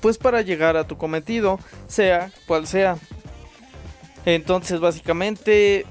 [0.00, 2.98] pues para llegar a tu cometido, sea cual sea.
[4.24, 5.86] Entonces, básicamente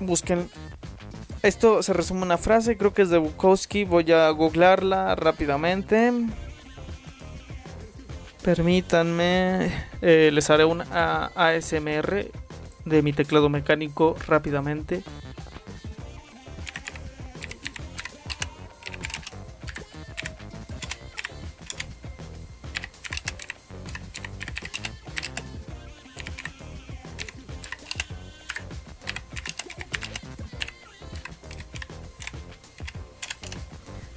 [0.00, 0.50] busquen
[1.42, 3.84] esto se resume en una frase, creo que es de Bukowski.
[3.84, 6.12] Voy a googlarla rápidamente.
[8.44, 12.30] Permítanme, eh, les haré un ASMR
[12.84, 15.02] de mi teclado mecánico rápidamente.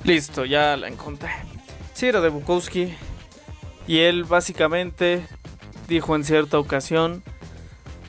[0.05, 1.31] Listo, ya la encontré.
[1.93, 2.93] Sí, era de Bukowski.
[3.87, 5.25] Y él básicamente
[5.87, 7.23] dijo en cierta ocasión,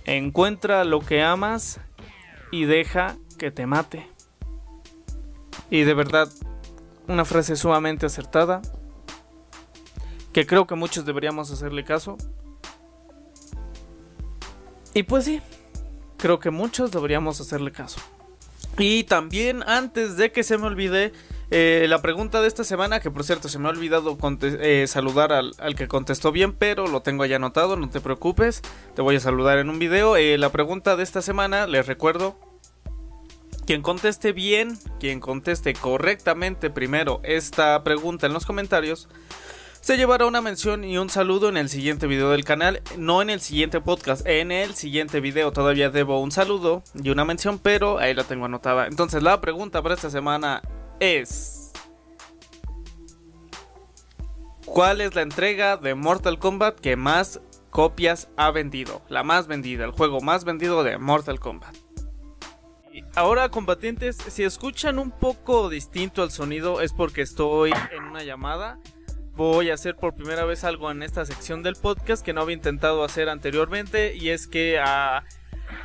[0.04, 1.80] encuentra lo que amas
[2.52, 4.06] y deja que te mate.
[5.70, 6.28] Y de verdad,
[7.08, 8.60] una frase sumamente acertada,
[10.34, 12.18] que creo que muchos deberíamos hacerle caso.
[14.92, 15.40] Y pues sí,
[16.18, 18.00] creo que muchos deberíamos hacerle caso.
[18.78, 21.12] Y también antes de que se me olvide,
[21.50, 25.32] eh, la pregunta de esta semana, que por cierto se me ha olvidado eh, saludar
[25.32, 28.62] al, que contestó bien, pero lo tengo ya anotado, no te preocupes,
[28.94, 30.16] te voy a saludar en un video.
[30.16, 32.36] Eh, la pregunta de esta semana, les recuerdo,
[33.64, 39.08] quien conteste bien, quien conteste correctamente primero esta pregunta en los comentarios,
[39.80, 43.30] se llevará una mención y un saludo en el siguiente video del canal, no en
[43.30, 48.00] el siguiente podcast, en el siguiente video todavía debo un saludo y una mención, pero
[48.00, 48.88] ahí la tengo anotada.
[48.88, 50.60] Entonces la pregunta para esta semana
[51.00, 51.72] es...
[54.64, 59.00] ¿Cuál es la entrega de Mortal Kombat que más copias ha vendido?
[59.08, 61.76] La más vendida, el juego más vendido de Mortal Kombat.
[63.14, 68.78] Ahora, combatientes, si escuchan un poco distinto el sonido es porque estoy en una llamada.
[69.34, 72.56] Voy a hacer por primera vez algo en esta sección del podcast que no había
[72.56, 75.24] intentado hacer anteriormente y es que a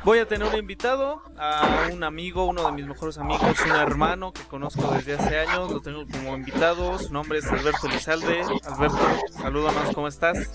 [0.04, 4.32] Voy a tener un invitado, a un amigo, uno de mis mejores amigos, un hermano
[4.32, 8.40] que conozco desde hace años, lo tengo como invitado, su nombre es Alberto Lizalde.
[8.64, 8.98] Alberto,
[9.30, 10.50] salúdanos, ¿cómo estás?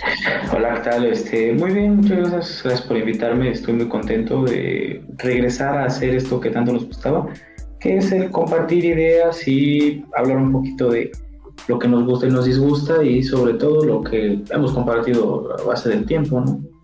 [0.54, 1.06] Hola, ¿qué tal?
[1.06, 6.16] Este, muy bien, muchas gracias, gracias por invitarme, estoy muy contento de regresar a hacer
[6.16, 7.28] esto que tanto nos gustaba,
[7.80, 11.10] que es el compartir ideas y hablar un poquito de
[11.70, 15.64] lo que nos gusta y nos disgusta y sobre todo lo que hemos compartido a
[15.64, 16.77] base del tiempo, ¿no?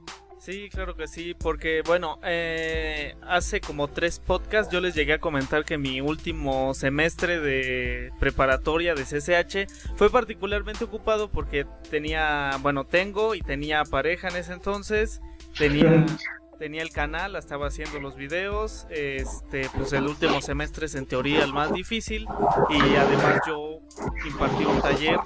[0.44, 5.20] Sí, claro que sí, porque bueno, eh, hace como tres podcasts yo les llegué a
[5.20, 12.84] comentar que mi último semestre de preparatoria de CCH fue particularmente ocupado porque tenía, bueno,
[12.84, 15.22] tengo y tenía pareja en ese entonces,
[15.58, 16.06] tenía
[16.60, 21.44] tenía el canal, estaba haciendo los videos, este, pues el último semestre es en teoría
[21.44, 22.28] el más difícil
[22.70, 23.80] y además yo
[24.26, 25.20] impartí un taller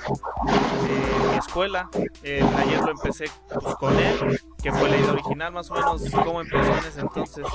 [0.90, 1.90] en mi escuela,
[2.24, 3.26] el taller lo empecé
[3.80, 7.46] con él, que fue la idea original, más o menos, ¿cómo empezó en ese entonces?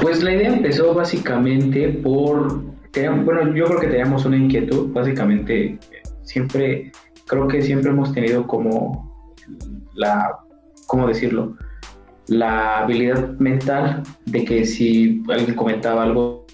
[0.00, 2.62] Pues la idea empezó básicamente por,
[3.24, 5.78] bueno, yo creo que teníamos una inquietud, básicamente
[6.22, 6.92] siempre,
[7.26, 9.14] creo que siempre hemos tenido como
[9.94, 10.38] la,
[10.86, 11.56] ¿cómo decirlo?
[12.28, 16.46] La habilidad mental de que si alguien comentaba algo,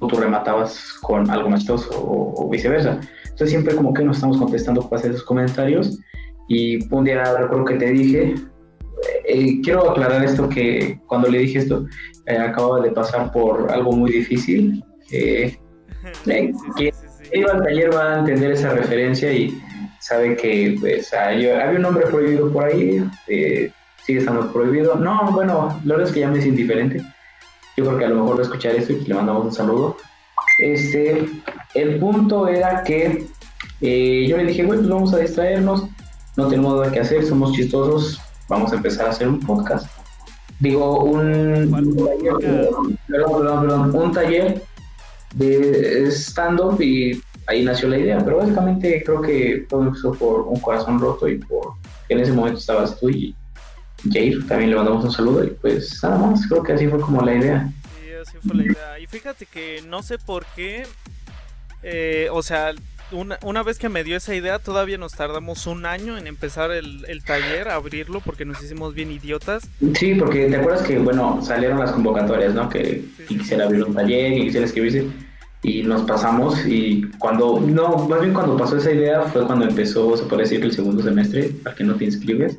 [0.00, 3.00] tú rematabas con algo más o, o, viceversa.
[3.22, 5.98] Entonces siempre como que nos estamos contestando para esos comentarios
[6.48, 8.34] y un día recuerdo que te dije,
[9.26, 11.86] eh, quiero aclarar esto que cuando le dije esto,
[12.26, 14.84] eh, acababa de pasar por algo muy difícil.
[15.10, 15.56] Eh,
[16.76, 16.92] que
[17.32, 19.58] iba al taller va a entender esa referencia y
[20.00, 23.02] sabe que pues, había un nombre prohibido por ahí
[24.04, 24.96] sigue estando prohibido.
[24.96, 27.02] No, bueno, la verdad es que ya me es indiferente.
[27.76, 29.96] Yo creo que a lo mejor va a escuchar esto y le mandamos un saludo.
[30.58, 31.26] Este,
[31.74, 33.26] el punto era que
[33.80, 35.84] eh, yo le dije, bueno, pues vamos a distraernos,
[36.36, 39.86] no tenemos nada que hacer, somos chistosos, vamos a empezar a hacer un podcast.
[40.60, 44.62] Digo, un, taller, perdón, perdón, perdón, un taller
[45.34, 50.60] de stand-up y ahí nació la idea, pero básicamente creo que todo empezó por un
[50.60, 51.74] corazón roto y por
[52.08, 53.34] en ese momento estabas tú y
[54.10, 57.22] Jair, también le mandamos un saludo y pues nada más, creo que así fue como
[57.22, 57.72] la idea.
[58.00, 58.98] Sí, así fue la idea.
[59.00, 60.86] Y fíjate que no sé por qué,
[61.82, 62.72] eh, o sea,
[63.12, 66.70] una, una, vez que me dio esa idea, todavía nos tardamos un año en empezar
[66.70, 69.68] el, el taller, abrirlo, porque nos hicimos bien idiotas.
[69.94, 72.68] Sí, porque te acuerdas que, bueno, salieron las convocatorias, ¿no?
[72.68, 75.06] Que quisiera abrir un taller y quisiera escribirse.
[75.62, 80.14] Y nos pasamos y cuando, no, más bien cuando pasó esa idea fue cuando empezó,
[80.14, 82.58] se puede decir que el segundo semestre, para que no te inscribes.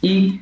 [0.00, 0.40] Y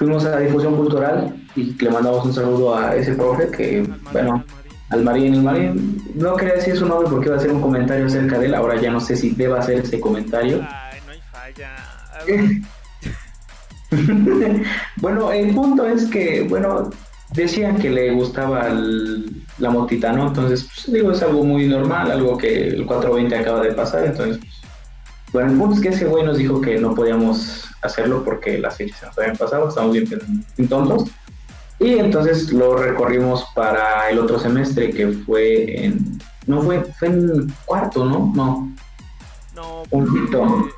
[0.00, 4.42] fuimos a la difusión cultural y le mandamos un saludo a ese profe que, bueno,
[4.88, 5.34] al Marín.
[5.34, 8.46] El Marín no quería decir su nombre porque iba a hacer un comentario acerca de
[8.46, 8.54] él.
[8.54, 10.66] Ahora ya no sé si deba hacer ese comentario.
[10.66, 11.76] Ay, no hay falla.
[14.96, 16.88] bueno, el punto es que, bueno,
[17.34, 20.28] decían que le gustaba la motita, ¿no?
[20.28, 24.06] Entonces, pues, digo, es algo muy normal, algo que el 420 acaba de pasar.
[24.06, 24.54] Entonces, pues,
[25.34, 28.76] bueno, el punto es que ese güey nos dijo que no podíamos hacerlo porque las
[28.76, 30.08] fechas se nos habían pasado, estamos bien,
[30.68, 31.10] tontos.
[31.78, 36.18] Y entonces lo recorrimos para el otro semestre que fue en...
[36.46, 38.32] No fue, fue en cuarto, ¿no?
[38.34, 38.72] No.
[39.54, 40.68] No, porque,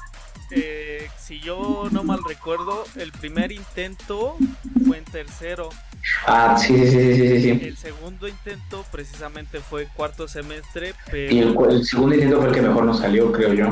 [0.55, 4.37] eh, si yo no mal recuerdo, el primer intento
[4.87, 5.71] fue en tercero.
[6.27, 11.33] Ah, sí, sí, sí, sí, El segundo intento precisamente fue cuarto semestre, pero...
[11.33, 13.67] Y el, el segundo intento fue el que mejor nos salió, creo yo.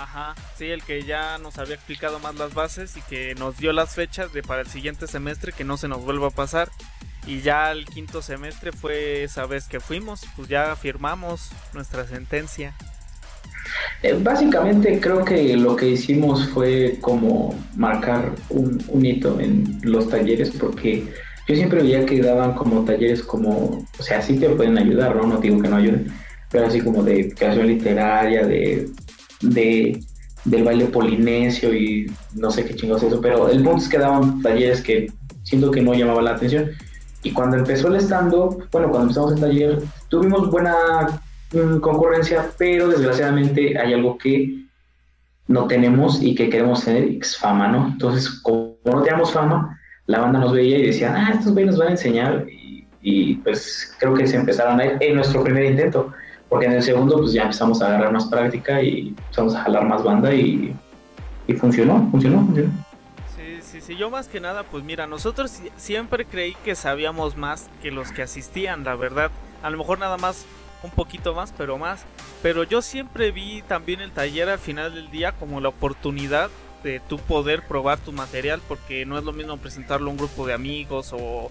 [0.00, 3.72] Ajá, sí, el que ya nos había explicado más las bases y que nos dio
[3.72, 6.68] las fechas de para el siguiente semestre que no se nos vuelva a pasar.
[7.26, 12.74] Y ya el quinto semestre fue esa vez que fuimos, pues ya firmamos nuestra sentencia.
[14.04, 20.08] Eh, básicamente creo que lo que hicimos fue como marcar un, un, hito en los
[20.08, 21.12] talleres porque
[21.48, 25.26] yo siempre veía que daban como talleres como, o sea, sí te pueden ayudar, ¿no?
[25.26, 26.06] No digo que no ayuden,
[26.50, 28.88] pero así como de creación literaria, de
[29.40, 30.00] de,
[30.44, 34.42] del baile polinesio y no sé qué chingos eso, pero el punto es que daban
[34.42, 36.70] talleres que siento que no llamaba la atención.
[37.22, 40.74] Y cuando empezó el stand-up, bueno, cuando empezamos el taller, tuvimos buena
[41.52, 44.64] mm, concurrencia, pero desgraciadamente hay algo que
[45.48, 47.88] no tenemos y que queremos tener, es fama, ¿no?
[47.88, 51.78] Entonces, como no teníamos fama, la banda nos veía y decía, ah, estos güeyes nos
[51.78, 52.46] van a enseñar.
[52.48, 56.12] Y, y, pues creo que se empezaron a ir en nuestro primer intento
[56.48, 59.86] porque en el segundo pues ya empezamos a agarrar más práctica y empezamos a jalar
[59.86, 60.74] más banda y,
[61.58, 62.70] funcionó, funcionó, funcionó.
[63.36, 67.68] Sí, sí, sí, yo más que nada, pues mira, nosotros siempre creí que sabíamos más
[67.82, 69.30] que los que asistían, la verdad.
[69.62, 70.46] A lo mejor nada más
[70.82, 72.04] un poquito más, pero más.
[72.42, 76.50] Pero yo siempre vi también el taller al final del día como la oportunidad
[76.82, 80.46] de tú poder probar tu material, porque no es lo mismo presentarlo a un grupo
[80.46, 81.50] de amigos o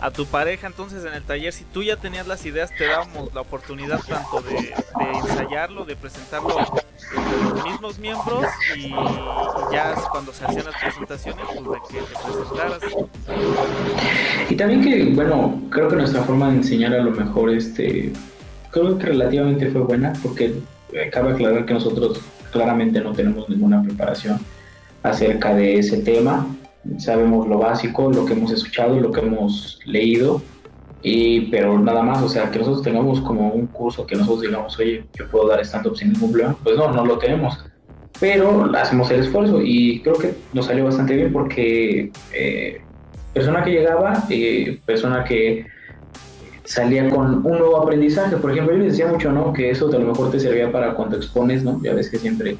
[0.00, 0.66] a tu pareja.
[0.66, 4.42] Entonces en el taller, si tú ya tenías las ideas, te dábamos la oportunidad tanto
[4.42, 4.74] de,
[5.14, 8.44] ensayarlo, de presentarlo entre los mismos miembros
[8.76, 8.90] y,
[9.72, 12.80] ya cuando se hacían las presentaciones, pues de que te presentaras.
[14.48, 18.12] Y también que, bueno, creo que nuestra forma de enseñar a lo mejor, este,
[18.70, 20.54] creo que relativamente fue buena, porque
[21.12, 22.20] cabe aclarar que nosotros
[22.52, 24.38] claramente no tenemos ninguna preparación
[25.02, 26.46] acerca de ese tema
[26.98, 30.42] sabemos lo básico, lo que hemos escuchado, lo que hemos leído,
[31.02, 34.78] y, pero nada más, o sea, que nosotros tengamos como un curso que nosotros digamos,
[34.78, 37.62] oye, yo puedo dar stand-up sin ningún problema, pues no, no lo tenemos,
[38.18, 42.80] pero hacemos el esfuerzo y creo que nos salió bastante bien porque eh,
[43.34, 45.66] persona que llegaba, eh, persona que
[46.64, 49.52] salía con un nuevo aprendizaje, por ejemplo, yo les decía mucho, ¿no?
[49.52, 51.80] Que eso a lo mejor te servía para cuando expones, ¿no?
[51.82, 52.56] Ya ves que siempre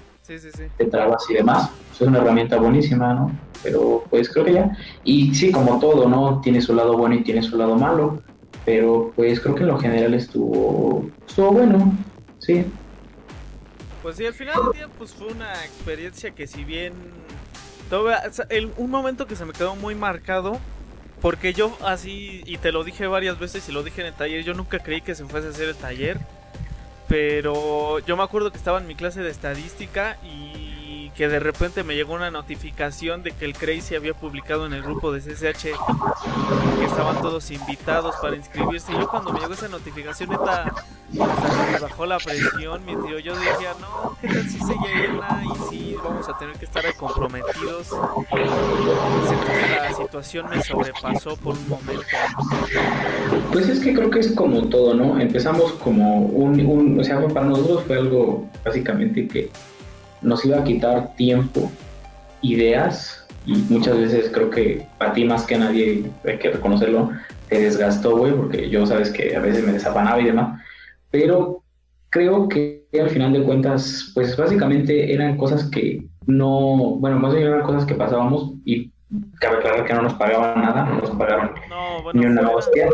[0.77, 3.31] te trabas y demás, es una herramienta buenísima, ¿no?
[3.63, 6.41] Pero pues creo que ya, y sí, como todo, ¿no?
[6.43, 8.23] Tiene su lado bueno y tiene su lado malo,
[8.65, 11.93] pero pues creo que en lo general estuvo, estuvo bueno,
[12.39, 12.65] sí.
[14.03, 16.93] Pues sí, al final del día pues fue una experiencia que si bien...
[18.51, 20.59] el, un momento que se me quedó muy marcado,
[21.25, 24.45] porque yo así, y te lo dije varias veces y lo dije en el taller,
[24.45, 26.19] yo nunca creí que se fuese a hacer el taller,
[27.09, 30.64] pero yo me acuerdo que estaba en mi clase de estadística y
[31.15, 34.83] que de repente me llegó una notificación de que el Crazy había publicado en el
[34.83, 38.93] grupo de CCH que estaban todos invitados para inscribirse.
[38.93, 40.75] Y yo cuando me llegó esa notificación, neta,
[41.21, 43.19] hasta me bajó la presión, mi tío.
[43.21, 45.43] Yo decía, no, ¿qué tal si se llena?
[45.45, 47.91] Y si vamos a tener que estar comprometidos.
[48.33, 52.03] La situación me sobrepasó por un momento.
[53.53, 55.21] Pues es que creo que es como todo, ¿no?
[55.21, 59.51] Empezamos como un, un o sea, para nosotros fue algo básicamente que
[60.25, 61.71] nos iba a quitar tiempo,
[62.43, 67.11] ideas, y muchas veces creo que para ti más que nadie, hay que reconocerlo,
[67.49, 70.61] te desgastó, güey, porque yo sabes que a veces me desafanaba y demás,
[71.11, 71.63] pero
[72.11, 77.49] creo que al final de cuentas, pues básicamente eran cosas que no, bueno, más bien
[77.49, 78.91] eran cosas que pasábamos y
[79.41, 81.51] cabe aclarar que no nos pagaban nada, no nos pagaron
[82.15, 82.89] ni una hostia,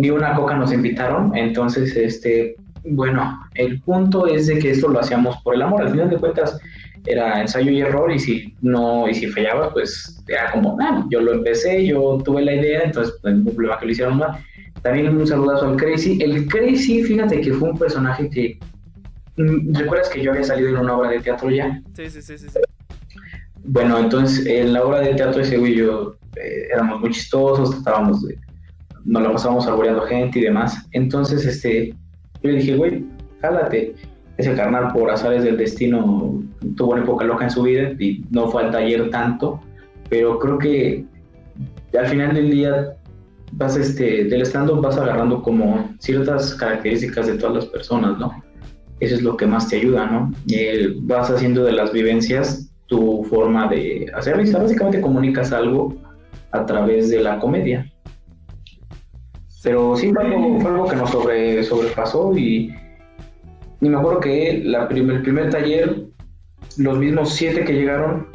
[0.00, 5.00] ni una coca nos invitaron, entonces, este, bueno, el punto es de que esto lo
[5.00, 5.82] hacíamos por el amor.
[5.82, 6.58] Al final de cuentas
[7.06, 11.20] era ensayo y error y si no y si fallaba pues era como, ah, yo
[11.20, 14.38] lo empecé, yo tuve la idea, entonces pues, ningún problema que lo hicieron mal.
[14.82, 16.18] También un saludazo al Crazy.
[16.22, 18.58] El Crazy, fíjate que fue un personaje que
[19.36, 21.80] mm, ¿Recuerdas que yo había salido en una obra de teatro ya?
[21.94, 22.48] Sí, sí, sí, sí.
[23.66, 27.70] Bueno, entonces en la obra de teatro ese güey y yo eh, éramos muy chistosos,
[27.70, 28.38] tratábamos de,
[29.04, 30.86] nos la pasábamos arboreando gente y demás.
[30.92, 31.94] Entonces, este,
[32.44, 33.04] yo le dije, güey,
[33.40, 33.94] jálate.
[34.36, 36.42] Ese carnal, por azares del destino,
[36.76, 39.60] tuvo una época loca en su vida y no fue al taller tanto,
[40.10, 41.04] pero creo que
[41.96, 42.96] al final del día
[43.52, 48.42] vas este, del stand-up vas agarrando como ciertas características de todas las personas, ¿no?
[48.98, 50.32] Eso es lo que más te ayuda, ¿no?
[50.50, 55.94] Eh, vas haciendo de las vivencias tu forma de hacerlo y básicamente comunicas algo
[56.50, 57.90] a través de la comedia.
[59.64, 62.72] Pero sí fue algo, que nos sobre, sobrepasó y,
[63.80, 66.04] y me acuerdo que el primer taller,
[66.76, 68.28] los mismos siete que llegaron,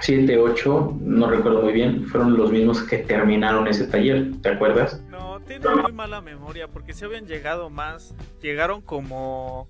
[0.00, 5.02] siete, ocho, no recuerdo muy bien, fueron los mismos que terminaron ese taller, ¿te acuerdas?
[5.10, 9.68] No, tiene muy mala memoria porque si habían llegado más, llegaron como...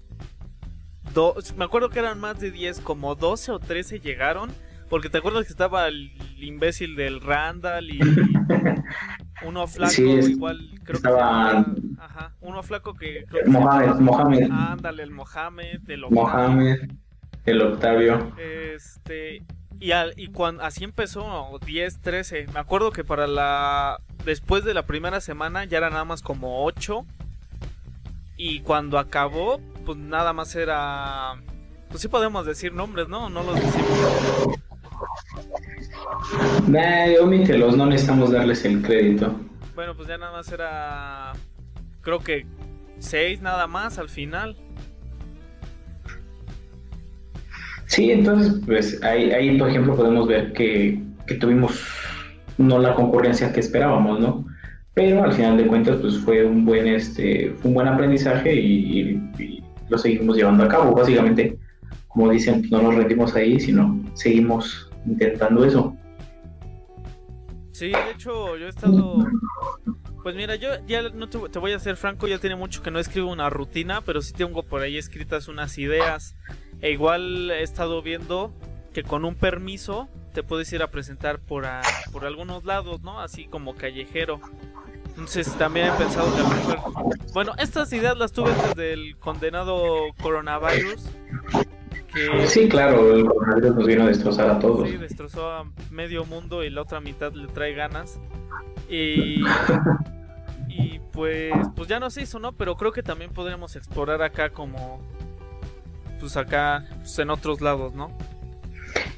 [1.15, 4.51] Dos, me acuerdo que eran más de 10, como 12 o 13 llegaron,
[4.89, 8.01] porque te acuerdas que estaba el imbécil del Randall y
[9.43, 11.09] Uno flaco, igual creo que.
[11.09, 13.27] Ajá, uno flaco que.
[13.47, 14.51] Mohamed, Mohamed.
[14.51, 16.23] Ándale, el Mohamed, el Octavio.
[16.23, 16.91] Mohamed,
[17.45, 18.33] el Octavio.
[18.39, 19.43] Este.
[19.79, 22.47] Y, al, y cuando así empezó, 10, 13.
[22.55, 24.01] Me acuerdo que para la.
[24.25, 27.05] Después de la primera semana ya era nada más como 8.
[28.39, 31.35] Y cuando acabó, pues nada más era.
[31.91, 33.29] Pues sí podemos decir nombres, ¿no?
[33.29, 34.59] No los decimos.
[36.67, 39.35] Nah, omítelos, no necesitamos darles el crédito.
[39.75, 41.33] Bueno, pues ya nada más era.
[42.01, 42.47] Creo que
[42.99, 44.57] seis nada más al final.
[47.87, 51.01] Sí, entonces, pues ahí, ahí por ejemplo, podemos ver que,
[51.41, 51.87] tuvimos
[52.59, 54.45] no la concurrencia que esperábamos, ¿no?
[54.95, 59.63] Pero al final de cuentas, pues fue un buen, este, un buen aprendizaje y, y
[59.89, 60.95] lo seguimos llevando a cabo.
[60.95, 61.59] Básicamente,
[62.09, 65.97] como dicen, no nos rendimos ahí, sino seguimos intentando eso.
[67.73, 69.19] Sí, de hecho, yo he estado.
[70.23, 72.99] Pues mira, yo ya no te, voy a ser franco, ya tiene mucho que no
[72.99, 76.37] escribo una rutina, pero sí tengo por ahí escritas unas ideas.
[76.81, 78.53] E igual he estado viendo
[78.93, 81.67] que con un permiso te puedes ir a presentar por,
[82.13, 83.21] por algunos lados, ¿no?
[83.21, 84.41] Así como callejero.
[85.11, 87.11] Entonces también he pensado que a lo.
[87.33, 91.03] Bueno, estas ideas las tuve antes del condenado coronavirus.
[92.47, 94.89] Sí, claro, el coronavirus nos vino a destrozar a todos.
[94.89, 98.19] Sí, destrozó a medio mundo y la otra mitad le trae ganas.
[98.89, 99.43] Y,
[100.69, 102.53] y pues, pues ya no se hizo, ¿no?
[102.53, 105.01] Pero creo que también podríamos explorar acá como,
[106.21, 108.11] pues acá, pues en otros lados, ¿no?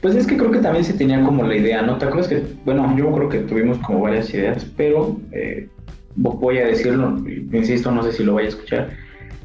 [0.01, 1.99] Pues es que creo que también se tenía como la idea, ¿no?
[1.99, 5.69] ¿Te acuerdas que, bueno, yo creo que tuvimos como varias ideas, pero eh,
[6.17, 8.91] voy a decirlo, insisto, no sé si lo vaya a escuchar,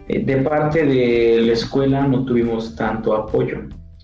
[0.07, 3.61] de parte de la escuela no tuvimos tanto apoyo.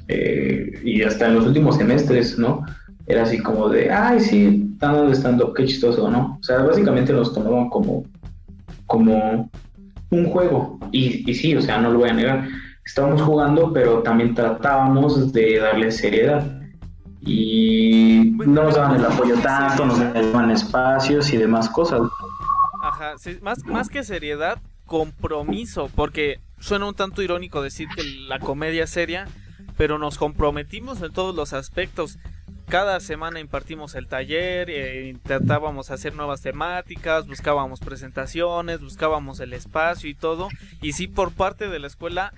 [0.07, 2.65] Eh, y hasta en los últimos semestres, ¿no?
[3.05, 6.37] Era así como de, ay, sí, están estando, qué chistoso, ¿no?
[6.39, 8.03] O sea, básicamente nos tomaban como,
[8.85, 9.49] como
[10.11, 10.79] un juego.
[10.91, 12.47] Y, y sí, o sea, no lo voy a negar.
[12.85, 16.59] Estábamos jugando, pero también tratábamos de darle seriedad.
[17.21, 22.01] Y no nos daban el apoyo tanto, nos daban espacios y demás cosas.
[22.81, 24.57] Ajá, más, más que seriedad,
[24.89, 29.27] compromiso, porque suena un tanto irónico decir que la comedia es seria,
[29.77, 32.17] pero nos comprometimos en todos los aspectos.
[32.69, 40.07] Cada semana impartimos el taller, eh, intentábamos hacer nuevas temáticas, buscábamos presentaciones, buscábamos el espacio
[40.07, 40.49] y todo.
[40.79, 42.31] Y sí, por parte de la escuela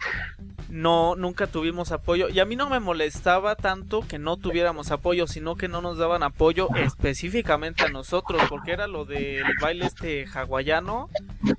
[0.69, 5.27] no nunca tuvimos apoyo y a mí no me molestaba tanto que no tuviéramos apoyo,
[5.27, 10.25] sino que no nos daban apoyo específicamente a nosotros, porque era lo del baile este
[10.33, 11.09] hawaiano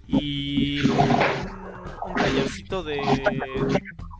[0.08, 3.02] y un tallercito de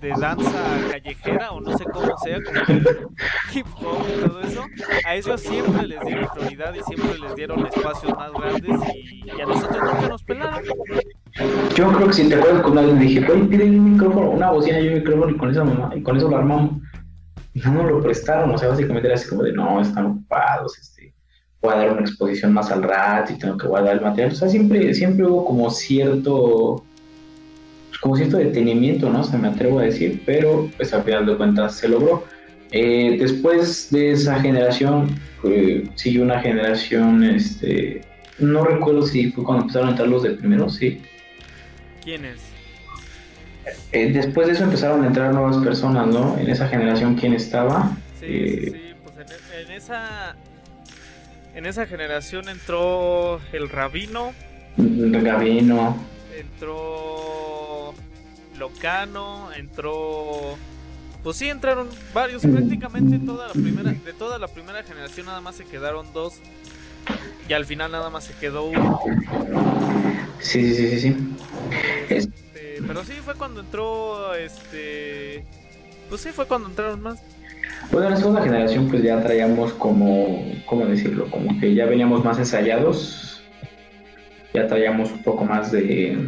[0.03, 2.59] de danza callejera o no sé cómo sea, como
[3.55, 4.65] hip hop y todo eso,
[5.07, 9.47] a ellos siempre les dieron prioridad y siempre les dieron espacios más grandes y, a
[9.47, 10.65] nosotros nunca nos pelaron.
[11.77, 14.81] Yo creo que si te acuerdas con alguien dije, oye, pide un micrófono, una bocina
[14.81, 16.83] y un micrófono y con eso, mamá, y con eso lo armamos.
[17.55, 21.15] No nos lo prestaron, o sea, básicamente era así como de, no, están ocupados, este,
[21.61, 24.33] voy a dar una exposición más al rato y tengo que guardar el material.
[24.33, 26.83] O sea, siempre, siempre hubo como cierto
[28.03, 29.23] como cierto detenimiento, ¿no?
[29.23, 32.25] Se me atrevo a decir, pero pues al final de cuentas se logró.
[32.73, 38.01] Eh, después de esa generación, eh, siguió una generación, este,
[38.41, 41.01] no recuerdo si fue cuando empezaron a entrar los de primero, sí.
[42.03, 42.41] ¿Quiénes?
[43.93, 46.37] Eh, después de eso empezaron a entrar nuevas personas, ¿no?
[46.39, 47.97] En esa generación, ¿quién estaba?
[48.19, 50.35] Sí, sí, pues en, en, esa,
[51.55, 54.33] en esa generación entró el rabino.
[54.77, 55.97] El rabino.
[56.37, 57.42] Entró
[58.63, 60.57] Locano, entró
[61.23, 65.57] pues sí entraron varios, prácticamente toda la primera, de toda la primera generación nada más
[65.57, 66.35] se quedaron dos
[67.49, 69.01] y al final nada más se quedó uno.
[70.41, 71.17] Sí, sí, sí, sí.
[72.09, 75.45] Este, pero sí fue cuando entró, este,
[76.09, 77.21] pues sí fue cuando entraron más.
[77.91, 81.31] Bueno, en la segunda generación pues ya traíamos como, ¿cómo decirlo?
[81.31, 83.43] Como que ya veníamos más ensayados,
[84.55, 86.19] ya traíamos un poco más de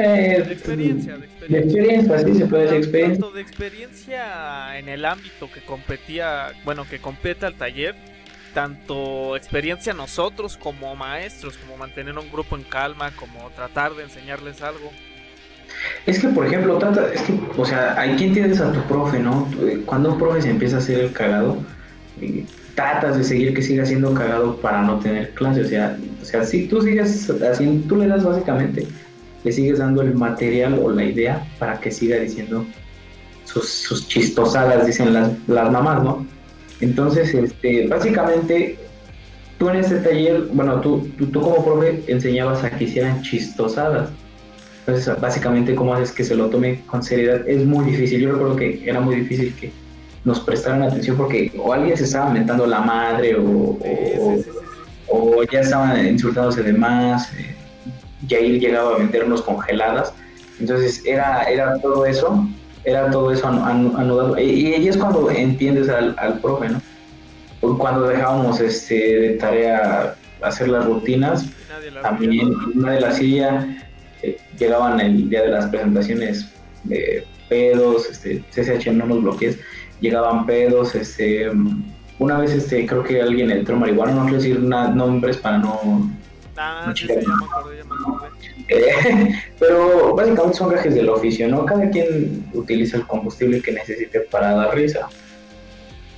[0.00, 2.18] de experiencia, de experiencia.
[2.18, 3.20] sí, se puede decir experiencia.
[3.20, 7.94] Tanto de experiencia en el ámbito que competía, bueno, que compete al taller,
[8.54, 14.62] tanto experiencia nosotros como maestros, como mantener un grupo en calma, como tratar de enseñarles
[14.62, 14.90] algo.
[16.06, 19.18] Es que, por ejemplo, trata, es que, o sea, hay quien tienes a tu profe,
[19.18, 19.50] ¿no?
[19.86, 21.58] Cuando un profe se empieza a hacer el cagado,
[22.20, 26.24] eh, tratas de seguir que siga siendo cagado para no tener clase, o sea, o
[26.24, 28.86] sea, si tú sigues haciendo, tú le das básicamente
[29.44, 32.64] le sigues dando el material o la idea para que siga diciendo
[33.44, 36.26] sus, chistosadas, dicen las, las mamás, ¿no?
[36.80, 38.76] Entonces, este, básicamente,
[39.58, 44.10] tú en este taller, bueno, tú, tú, como profe enseñabas a que hicieran chistosadas.
[44.80, 47.48] Entonces, básicamente, ¿cómo haces que se lo tome con seriedad?
[47.48, 48.20] Es muy difícil.
[48.20, 49.70] Yo recuerdo que era muy difícil que
[50.24, 53.78] nos prestaran atención porque o alguien se estaba mentando la madre o,
[55.08, 57.32] o, ya estaban insultándose de más.
[57.34, 57.54] Eh,
[58.28, 60.12] Yair llegaba a vendernos congeladas.
[60.60, 62.46] Entonces era, era todo eso,
[62.84, 64.38] era todo eso anudado.
[64.38, 66.80] Y, ahí es cuando entiendes al, al profe, ¿no?
[67.78, 71.46] Cuando dejábamos este, de tarea hacer las rutinas,
[72.02, 73.88] también nadie la hacía.
[74.22, 76.48] Eh, llegaban el día de las presentaciones
[76.84, 79.58] de pedos, este, CCH no nos bloquees,
[80.00, 81.50] llegaban pedos, este,
[82.18, 86.10] una vez este, creo que alguien entró marihuana, no quiero decir nombres para no
[86.56, 88.28] Ah, sí, ya me acordé, ya me acordé.
[88.68, 91.64] Eh, pero básicamente son gajes del oficio, ¿no?
[91.64, 95.08] Cada quien utiliza el combustible que necesite para dar risa,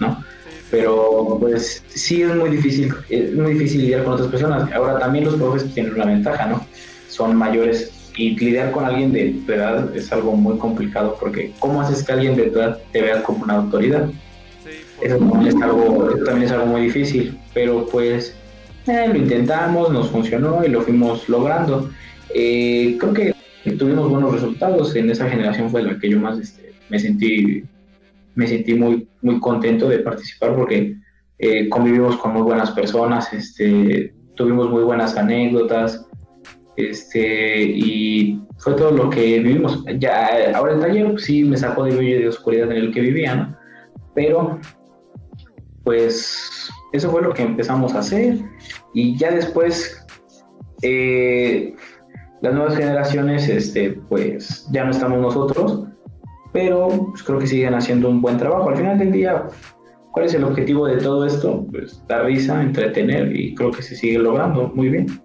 [0.00, 0.24] ¿no?
[0.70, 4.72] Pero pues sí es muy difícil, es muy difícil lidiar con otras personas.
[4.72, 6.66] Ahora también los profes tienen una ventaja, ¿no?
[7.08, 11.80] Son mayores y lidiar con alguien de tu edad es algo muy complicado porque ¿cómo
[11.80, 14.08] haces que alguien de tu edad te vea como una autoridad?
[15.02, 15.16] eso,
[15.46, 18.34] es algo, eso también es algo muy difícil, pero pues
[18.86, 21.90] eh, lo intentamos, nos funcionó y lo fuimos logrando.
[22.34, 23.34] Eh, creo que
[23.72, 24.94] tuvimos buenos resultados.
[24.96, 27.64] En esa generación fue la que yo más este, me sentí
[28.34, 30.96] me sentí muy muy contento de participar porque
[31.38, 36.06] eh, convivimos con muy buenas personas, este, tuvimos muy buenas anécdotas,
[36.76, 39.84] este, y fue todo lo que vivimos.
[40.54, 43.56] Ahora el taller sí me sacó de de oscuridad en el que vivía, ¿no?
[44.14, 44.60] Pero
[45.84, 48.38] pues eso fue lo que empezamos a hacer
[48.94, 50.06] y ya después
[50.82, 51.74] eh,
[52.40, 55.88] las nuevas generaciones, este, pues ya no estamos nosotros,
[56.52, 58.68] pero pues, creo que siguen haciendo un buen trabajo.
[58.68, 59.44] Al final del día,
[60.12, 61.66] ¿cuál es el objetivo de todo esto?
[61.68, 65.20] Pues dar risa, entretener y creo que se sigue logrando muy bien.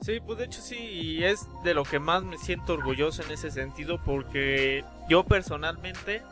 [0.00, 3.30] Sí, pues de hecho sí, y es de lo que más me siento orgulloso en
[3.30, 6.22] ese sentido, porque yo personalmente,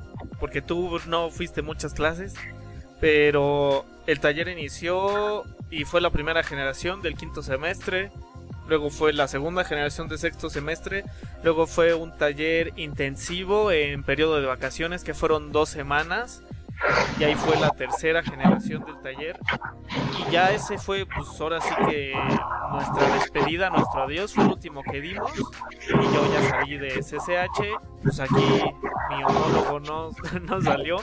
[0.40, 2.34] porque tú no fuiste muchas clases,
[3.00, 8.10] pero el taller inició y fue la primera generación del quinto semestre,
[8.68, 11.04] luego fue la segunda generación de sexto semestre,
[11.42, 16.42] luego fue un taller intensivo en periodo de vacaciones que fueron dos semanas
[17.18, 19.38] y ahí fue la tercera generación del taller
[20.28, 22.12] y ya ese fue pues ahora sí que
[22.70, 27.62] nuestra despedida, nuestro adiós fue el último que dimos y yo ya salí de SSH,
[28.02, 28.62] pues aquí
[29.08, 30.10] mi homólogo no,
[30.42, 30.98] no salió.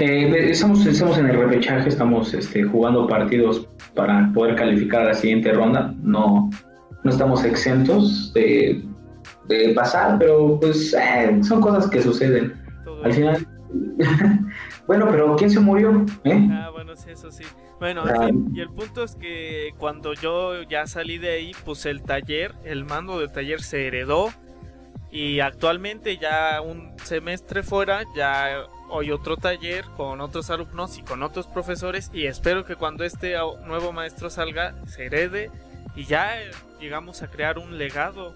[0.00, 5.14] Eh, estamos, estamos en el repechaje, estamos este, jugando partidos para poder calificar a la
[5.14, 6.50] siguiente ronda, no,
[7.04, 8.82] no estamos exentos de,
[9.48, 12.54] de pasar, pero pues eh, son cosas que suceden.
[13.04, 13.46] Al final
[14.86, 16.04] bueno, pero ¿quién se murió?
[16.24, 16.48] ¿Eh?
[16.50, 17.44] Ah, bueno, sí, eso sí.
[17.78, 18.30] Bueno, ah.
[18.54, 22.84] y el punto es que cuando yo ya salí de ahí, pues el taller, el
[22.84, 24.28] mando del taller se heredó
[25.10, 31.22] y actualmente ya un semestre fuera, ya hoy otro taller con otros alumnos y con
[31.22, 33.34] otros profesores y espero que cuando este
[33.66, 35.50] nuevo maestro salga se herede
[35.96, 36.30] y ya
[36.78, 38.34] llegamos a crear un legado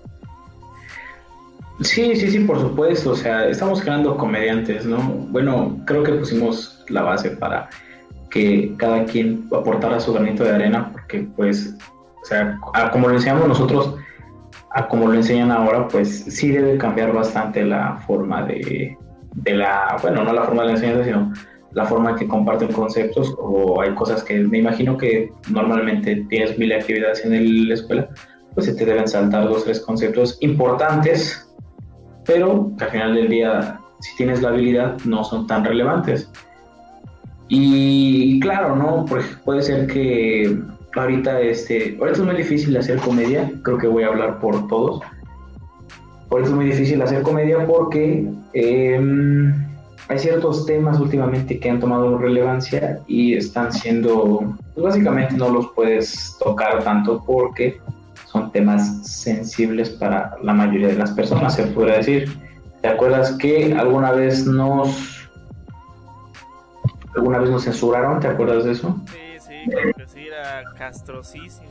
[1.82, 3.10] Sí, sí, sí, por supuesto.
[3.10, 4.98] O sea, estamos creando comediantes, ¿no?
[4.98, 7.68] Bueno, creo que pusimos la base para
[8.30, 11.76] que cada quien aportara su granito de arena, porque pues,
[12.22, 12.58] o sea,
[12.92, 13.94] como lo enseñamos nosotros,
[14.70, 18.96] a como lo enseñan ahora, pues sí debe cambiar bastante la forma de,
[19.36, 21.32] de la, bueno, no la forma de la enseñanza, sino
[21.72, 26.58] la forma en que comparten conceptos o hay cosas que me imagino que normalmente tienes
[26.58, 28.08] mil actividades en la escuela,
[28.54, 31.46] pues se te deben saltar dos, tres conceptos importantes
[32.26, 36.28] pero que al final del día, si tienes la habilidad, no son tan relevantes.
[37.48, 39.04] Y claro, ¿no?
[39.08, 40.58] Pues puede ser que
[40.94, 45.00] ahorita, este, ahorita es muy difícil hacer comedia, creo que voy a hablar por todos.
[46.28, 49.54] Por eso es muy difícil hacer comedia porque em,
[50.08, 55.68] hay ciertos temas últimamente que han tomado relevancia y están siendo, pues básicamente no los
[55.72, 57.80] puedes tocar tanto porque
[58.26, 62.30] son temas sensibles para la mayoría de las personas, se podría decir.
[62.82, 65.28] ¿Te acuerdas que alguna vez nos
[67.16, 68.20] alguna vez nos censuraron?
[68.20, 68.96] ¿Te acuerdas de eso?
[69.06, 71.70] Sí, sí, creo que sí, era castrosísimo.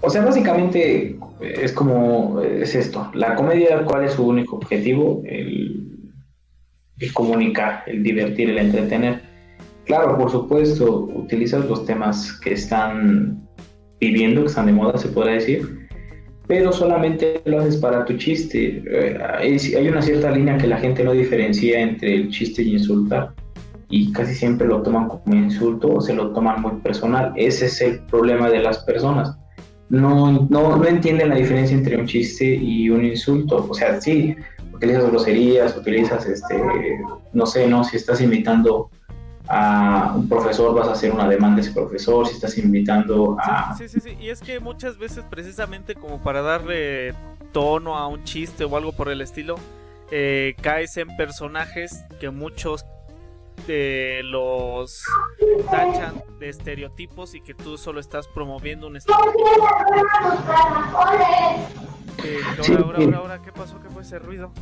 [0.00, 3.10] O sea, básicamente es como es esto.
[3.14, 5.22] La comedia, ¿cuál es su único objetivo?
[5.24, 6.12] El,
[6.98, 9.22] el comunicar, el divertir, el entretener.
[9.84, 13.46] Claro, por supuesto, utilizas los temas que están
[14.00, 15.88] viviendo, que están de moda, se podrá decir,
[16.46, 18.82] pero solamente lo haces para tu chiste.
[18.90, 23.32] Eh, hay una cierta línea que la gente no diferencia entre el chiste y insultar,
[23.88, 27.32] y casi siempre lo toman como insulto o se lo toman muy personal.
[27.36, 29.38] Ese es el problema de las personas.
[29.88, 33.66] No, no, no entienden la diferencia entre un chiste y un insulto.
[33.68, 34.36] O sea, sí,
[34.72, 37.00] utilizas groserías, utilizas, este,
[37.32, 38.90] no sé, no, si estás imitando
[39.48, 43.74] a un profesor, vas a hacer una demanda a ese profesor, si estás invitando a...
[43.76, 47.14] Sí, sí, sí, y es que muchas veces precisamente como para darle
[47.52, 49.56] tono a un chiste o algo por el estilo,
[50.10, 52.84] eh, caes en personajes que muchos
[53.66, 55.02] de los
[55.70, 59.38] tachan de estereotipos y que tú solo estás promoviendo un estereotipo.
[62.24, 63.80] Eh, ahora, ahora, ahora, ¿qué pasó?
[63.80, 64.52] ¿Qué fue ese ruido?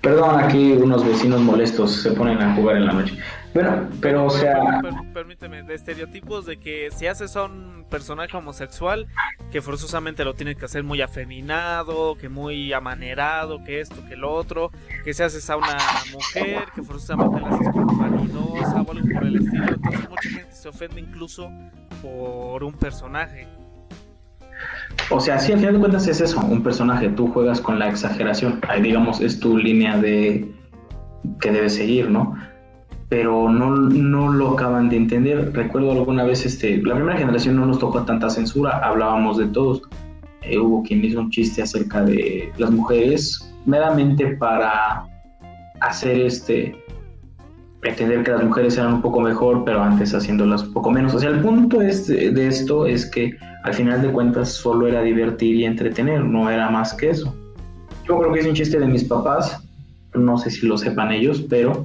[0.00, 3.18] Perdón, aquí unos vecinos molestos se ponen a jugar en la noche.
[3.52, 4.80] Bueno, pero o sea...
[5.12, 9.08] permíteme, de estereotipos de que si haces a un personaje homosexual,
[9.50, 14.32] que forzosamente lo tienes que hacer muy afeminado, que muy amanerado, que esto, que lo
[14.32, 14.70] otro,
[15.04, 15.78] que si haces a una
[16.12, 20.52] mujer, que forzosamente la haces como vanidosa o algo por el estilo, entonces mucha gente
[20.52, 21.50] se ofende incluso
[22.02, 23.48] por un personaje.
[25.10, 27.88] O sea, sí, al final de cuentas es eso, un personaje, tú juegas con la
[27.88, 30.52] exageración, ahí digamos es tu línea de
[31.40, 32.36] que debes seguir, ¿no?
[33.08, 35.52] Pero no, no lo acaban de entender.
[35.54, 39.82] Recuerdo alguna vez, este, la primera generación no nos tocó tanta censura, hablábamos de todos.
[40.42, 45.06] Eh, hubo quien hizo un chiste acerca de las mujeres, meramente para
[45.80, 46.76] hacer este,
[47.88, 51.14] pretender que las mujeres eran un poco mejor, pero antes haciéndolas un poco menos.
[51.14, 53.34] O sea, el punto es de, esto es que
[53.64, 57.34] al final de cuentas solo era divertir y entretener, no era más que eso.
[58.06, 59.62] Yo creo que es un chiste de mis papás,
[60.14, 61.84] no sé si lo sepan ellos, pero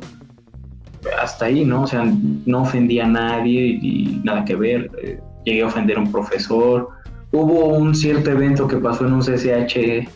[1.21, 1.83] hasta ahí, ¿no?
[1.83, 2.05] O sea,
[2.45, 4.91] no ofendía a nadie y nada que ver.
[5.01, 6.89] Eh, llegué a ofender a un profesor.
[7.31, 10.07] Hubo un cierto evento que pasó en un CCH,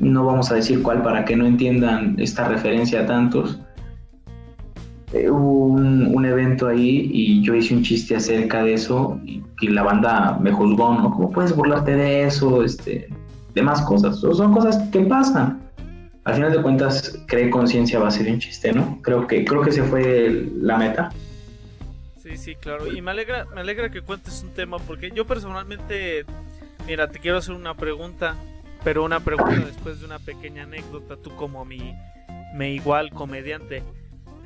[0.00, 3.58] no vamos a decir cuál para que no entiendan esta referencia a tantos.
[5.16, 9.82] Eh, hubo un, evento ahí y yo hice un chiste acerca de eso y, la
[9.82, 11.10] banda me juzgó, ¿no?
[11.10, 12.62] ¿Cómo puedes burlarte de eso?
[12.62, 13.08] Este,
[13.54, 14.20] demás cosas.
[14.20, 15.66] Son cosas que pasan
[16.26, 19.00] al final de cuentas, cree conciencia va a ser un chiste, ¿no?
[19.00, 21.10] Creo que, creo que se fue la meta.
[22.20, 22.92] Sí, sí, claro.
[22.92, 26.24] Y me alegra, me alegra que cuentes un tema, porque yo personalmente,
[26.84, 28.34] mira, te quiero hacer una pregunta,
[28.82, 31.94] pero una pregunta después de una pequeña anécdota, tú como mi,
[32.56, 33.84] me igual comediante.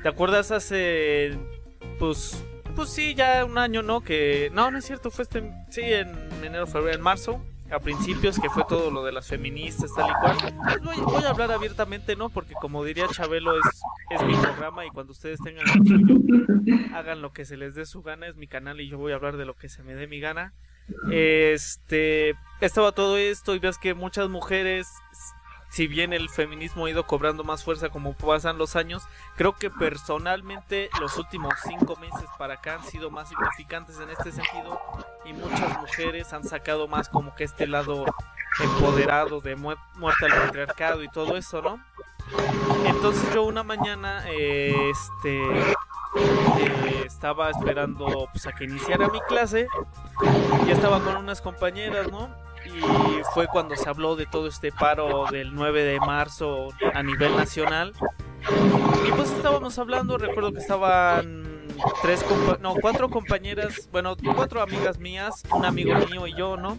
[0.03, 1.39] ¿Te acuerdas hace,
[1.99, 2.43] pues,
[2.75, 4.01] pues sí, ya un año, ¿no?
[4.01, 6.09] Que, no, no es cierto, fue este, sí, en
[6.43, 10.15] enero, febrero, en marzo, a principios, que fue todo lo de las feministas, tal y
[10.15, 10.37] cual.
[10.85, 12.31] Pues voy, a hablar abiertamente, ¿no?
[12.31, 16.15] Porque como diría Chabelo, es, es mi programa y cuando ustedes tengan el suyo,
[16.95, 19.17] hagan lo que se les dé su gana, es mi canal y yo voy a
[19.17, 20.55] hablar de lo que se me dé mi gana.
[21.11, 24.89] Este, estaba todo esto y ves que muchas mujeres
[25.71, 29.05] si bien el feminismo ha ido cobrando más fuerza como pasan los años,
[29.37, 34.33] creo que personalmente los últimos cinco meses para acá han sido más significantes en este
[34.33, 34.81] sentido
[35.25, 38.05] y muchas mujeres han sacado más como que este lado
[38.59, 41.81] empoderado de muerte al patriarcado y todo eso, ¿no?
[42.85, 45.61] Entonces yo una mañana, este,
[46.17, 49.69] eh, estaba esperando pues, a que iniciara mi clase
[50.67, 52.50] y estaba con unas compañeras, ¿no?
[52.67, 52.81] Y
[53.35, 57.93] fue cuando se habló de todo este paro del 9 de marzo a nivel nacional.
[59.07, 61.51] Y pues estábamos hablando, recuerdo que estaban
[62.03, 62.25] tres,
[62.61, 66.79] no, cuatro compañeras, bueno, cuatro amigas mías, un amigo mío y yo, ¿no?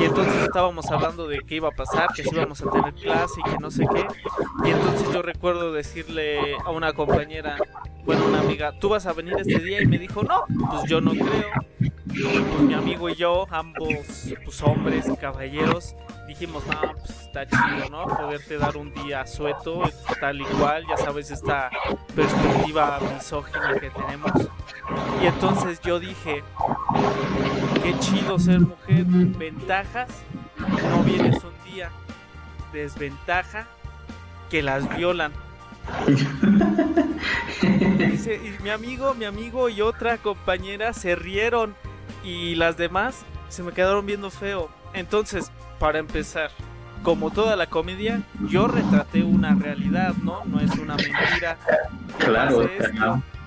[0.00, 3.40] Y entonces estábamos hablando de qué iba a pasar, que si íbamos a tener clase
[3.40, 4.06] y que no sé qué.
[4.64, 7.56] Y entonces yo recuerdo decirle a una compañera,
[8.04, 9.82] bueno, una amiga, ¿tú vas a venir este día?
[9.82, 11.50] Y me dijo, no, pues yo no creo.
[11.78, 13.88] Pues mi amigo y yo, ambos
[14.44, 15.94] pues, hombres y caballeros,
[16.40, 18.06] dijimos, no, pues está chido, ¿no?
[18.06, 19.82] Poderte dar un día sueto,
[20.20, 21.68] tal y cual, ya sabes, esta
[22.16, 24.32] perspectiva misógina que tenemos.
[25.22, 26.42] Y entonces yo dije,
[27.82, 30.08] qué chido ser mujer, ventajas,
[30.56, 31.90] no vienes un día,
[32.72, 33.66] desventaja,
[34.48, 35.32] que las violan.
[37.66, 41.74] y mi amigo, mi amigo y otra compañera se rieron
[42.24, 44.79] y las demás se me quedaron viendo feo.
[44.94, 46.50] Entonces, para empezar,
[47.02, 50.44] como toda la comedia, yo retraté una realidad, ¿no?
[50.44, 51.56] No es una mentira.
[52.18, 52.68] Claro,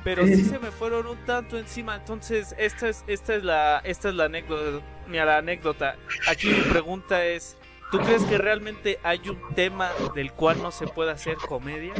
[0.04, 1.96] pero sí se me fueron un tanto encima.
[1.96, 4.86] Entonces, esta es, esta es la, esta es la anécdota.
[5.08, 5.96] Mira, la anécdota.
[6.30, 7.58] Aquí mi pregunta es:
[7.91, 11.94] ¿tú crees que realmente hay un tema del cual no se puede hacer comedia?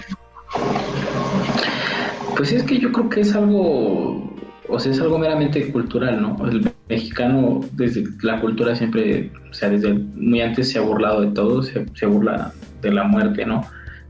[2.36, 4.33] Pues es que yo creo que es algo
[4.74, 6.36] o sea, es algo meramente cultural, ¿no?
[6.48, 11.28] El mexicano, desde la cultura siempre, o sea, desde muy antes se ha burlado de
[11.28, 12.52] todo, se, burla
[12.82, 13.62] de la muerte, ¿no?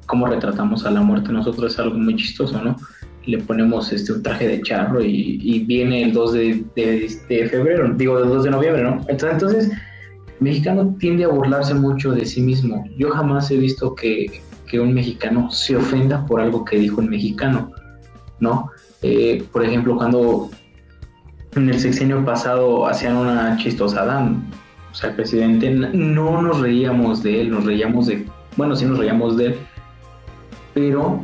[0.05, 2.78] Cómo retratamos a la muerte nosotros es algo muy chistoso, ¿no?
[3.26, 8.30] Le ponemos este, un traje de charro y, viene el 2 de, febrero, digo, el
[8.30, 9.01] 2 de noviembre, ¿no?
[9.09, 12.86] Entonces, entonces, el mexicano tiende a burlarse mucho de sí mismo.
[12.97, 17.09] Yo jamás he visto que, que un mexicano se ofenda por algo que dijo el
[17.09, 17.72] mexicano,
[18.39, 18.70] ¿no?
[19.04, 20.49] Eh, por ejemplo, cuando
[21.56, 24.32] en el sexenio pasado hacían una chistosada,
[24.91, 28.26] o sea, el presidente, no nos reíamos de él, nos reíamos de,
[28.56, 29.56] bueno, sí nos reíamos de él,
[30.74, 31.24] pero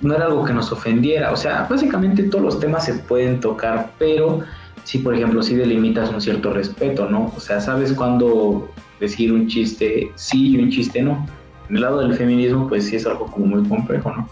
[0.00, 3.92] no era algo que nos ofendiera, o sea, básicamente todos los temas se pueden tocar,
[3.98, 4.40] pero
[4.84, 7.32] si, por ejemplo, si delimitas un cierto respeto, ¿no?
[7.36, 8.70] O sea, sabes cuándo
[9.00, 11.26] decir un chiste sí y un chiste no.
[11.68, 14.28] En el lado del feminismo, pues sí es algo como muy complejo, ¿no?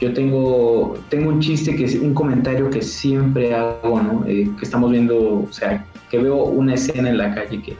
[0.00, 4.24] Yo tengo, tengo un chiste, que es un comentario que siempre hago, ¿no?
[4.26, 7.76] Eh, que estamos viendo, o sea, que veo una escena en la calle que,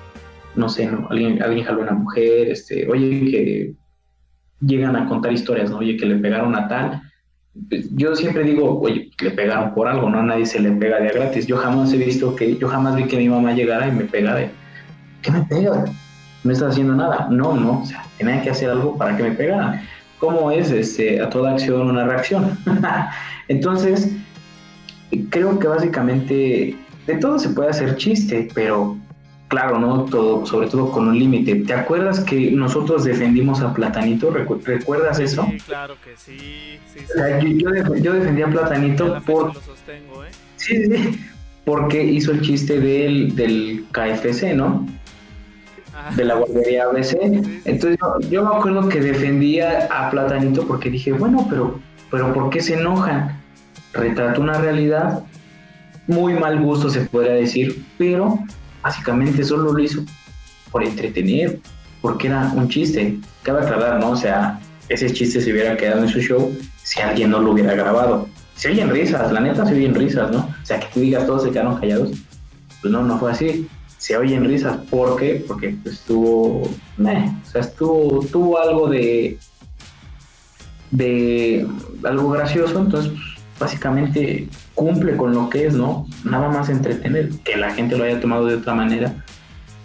[0.54, 1.06] no sé, ¿no?
[1.10, 3.74] Alguien, alguien jaló a una mujer, este, oye, que
[4.60, 5.78] llegan a contar historias, ¿no?
[5.78, 7.02] Oye, que le pegaron a tal.
[7.68, 10.22] Pues, yo siempre digo, oye, le pegaron por algo, ¿no?
[10.22, 11.46] Nadie se le pega de gratis.
[11.46, 14.40] Yo jamás he visto que, yo jamás vi que mi mamá llegara y me pegara
[14.40, 14.50] de,
[15.22, 15.84] ¿qué me pega?
[16.44, 17.28] No está haciendo nada.
[17.30, 19.82] No, no, o sea, tenía que hacer algo para que me pegaran
[20.18, 22.58] cómo es este, a toda acción una reacción.
[23.48, 24.10] Entonces,
[25.30, 28.96] creo que básicamente de todo se puede hacer chiste, pero
[29.48, 30.04] claro, ¿no?
[30.04, 31.54] Todo, sobre todo con un límite.
[31.56, 34.30] ¿Te acuerdas que nosotros defendimos a Platanito?
[34.30, 35.46] ¿Recuerdas eso?
[35.50, 36.78] Sí, claro que sí.
[38.00, 39.50] Yo, defendía a Platanito por...
[39.50, 40.30] ¿eh?
[40.56, 41.20] Sí, sí,
[41.64, 44.86] porque hizo el chiste del, del KFC, ¿no?
[46.14, 47.16] De la guardería ABC.
[47.64, 47.98] Entonces
[48.30, 51.80] yo, me acuerdo que defendía a Platanito porque dije, bueno, pero,
[52.10, 53.42] pero ¿por qué se enojan?
[53.96, 55.22] retrató una realidad,
[56.06, 58.38] muy mal gusto se podría decir, pero
[58.82, 60.02] básicamente solo lo hizo
[60.70, 61.58] por entretener,
[62.00, 63.18] porque era un chiste.
[63.42, 64.10] Cabe aclarar, ¿no?
[64.10, 67.74] O sea, ese chiste se hubiera quedado en su show si alguien no lo hubiera
[67.74, 68.28] grabado.
[68.54, 70.38] Se oyen risas, la neta se oyen risas, ¿no?
[70.38, 72.10] O sea, que tú digas todos se quedaron callados.
[72.80, 73.68] Pues no, no fue así.
[73.98, 74.78] Se oyen risas.
[74.90, 75.44] ¿Por qué?
[75.46, 76.62] Porque estuvo.
[76.62, 79.38] o sea, estuvo, tuvo algo de.
[80.90, 81.66] de.
[82.04, 82.78] algo gracioso.
[82.78, 86.06] Entonces, pues, básicamente cumple con lo que es, ¿no?
[86.24, 87.30] Nada más entretener.
[87.44, 89.24] Que la gente lo haya tomado de otra manera,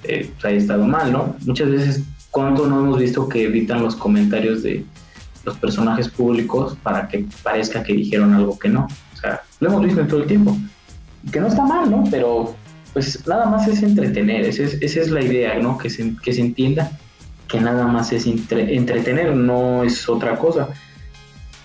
[0.04, 1.36] eh, pues haya estado mal, ¿no?
[1.46, 4.86] Muchas veces, ¿cuánto no hemos visto que evitan los comentarios de
[5.44, 8.88] los personajes públicos para que parezca que dijeron algo que no?
[9.14, 10.58] O sea, lo hemos visto en todo el tiempo.
[11.32, 12.04] Que no está mal, ¿no?
[12.10, 12.56] Pero
[12.94, 15.78] pues nada más es entretener, esa es, esa es la idea, ¿no?
[15.78, 16.92] Que se, que se entienda
[17.52, 20.70] que nada más es entretener, no es otra cosa.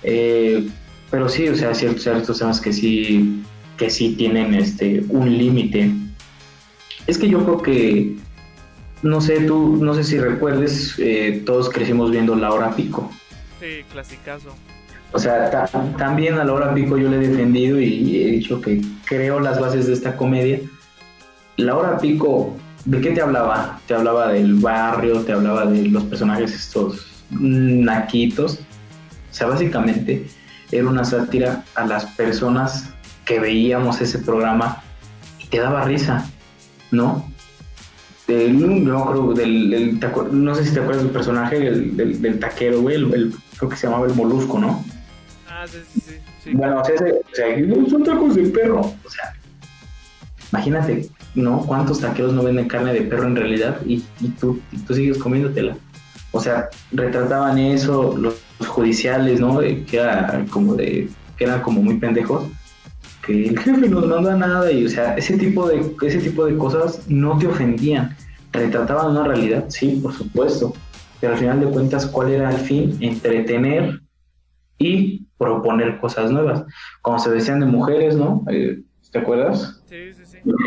[0.02, 0.68] Eh,
[1.10, 3.42] pero sí, o sea, ciertos, ciertos temas que sí,
[3.76, 5.92] que sí tienen este, un límite.
[7.06, 8.16] Es que yo creo que,
[9.02, 13.08] no sé, tú, no sé si recuerdes, eh, todos crecimos viendo La Hora Pico.
[13.60, 14.54] Sí, clasicazo.
[15.12, 18.82] O sea, también a La Hora Pico yo le he defendido y he dicho que
[19.04, 20.58] creo las bases de esta comedia.
[21.56, 22.54] La Hora Pico,
[22.84, 23.80] ¿de qué te hablaba?
[23.86, 28.60] Te hablaba del barrio, te hablaba de los personajes estos naquitos.
[29.30, 30.26] O sea, básicamente
[30.70, 32.90] era una sátira a las personas
[33.24, 34.82] que veíamos ese programa
[35.38, 36.28] y te daba risa,
[36.90, 37.26] ¿no?
[38.28, 40.00] no, del,
[40.32, 44.06] no sé si te acuerdas del personaje del, taquero, güey, el, creo que se llamaba
[44.06, 44.84] el molusco, ¿no?
[45.48, 46.50] Ah, sí, sí, sí.
[46.52, 46.96] Bueno, o sea,
[47.88, 49.32] son tacos de perro, o sea,
[50.52, 51.60] imagínate, ¿no?
[51.60, 54.00] ¿Cuántos taqueros no venden carne de perro en realidad y,
[54.40, 55.76] tú, y tú sigues comiéndotela?
[56.32, 59.60] O sea, retrataban eso, los judiciales, ¿no?
[59.60, 62.44] Que era como de, que eran como muy pendejos,
[63.24, 66.56] que el jefe no manda nada y, o sea, ese tipo de, ese tipo de
[66.56, 68.16] cosas no te ofendían,
[68.52, 70.74] retrataban una realidad, sí, por supuesto,
[71.20, 72.96] pero al final de cuentas, ¿cuál era el fin?
[73.00, 74.00] Entretener
[74.78, 76.64] y proponer cosas nuevas.
[77.02, 78.44] Como se decían de mujeres, ¿no?
[78.50, 79.80] Eh, ¿Te acuerdas?
[79.88, 80.05] Sí.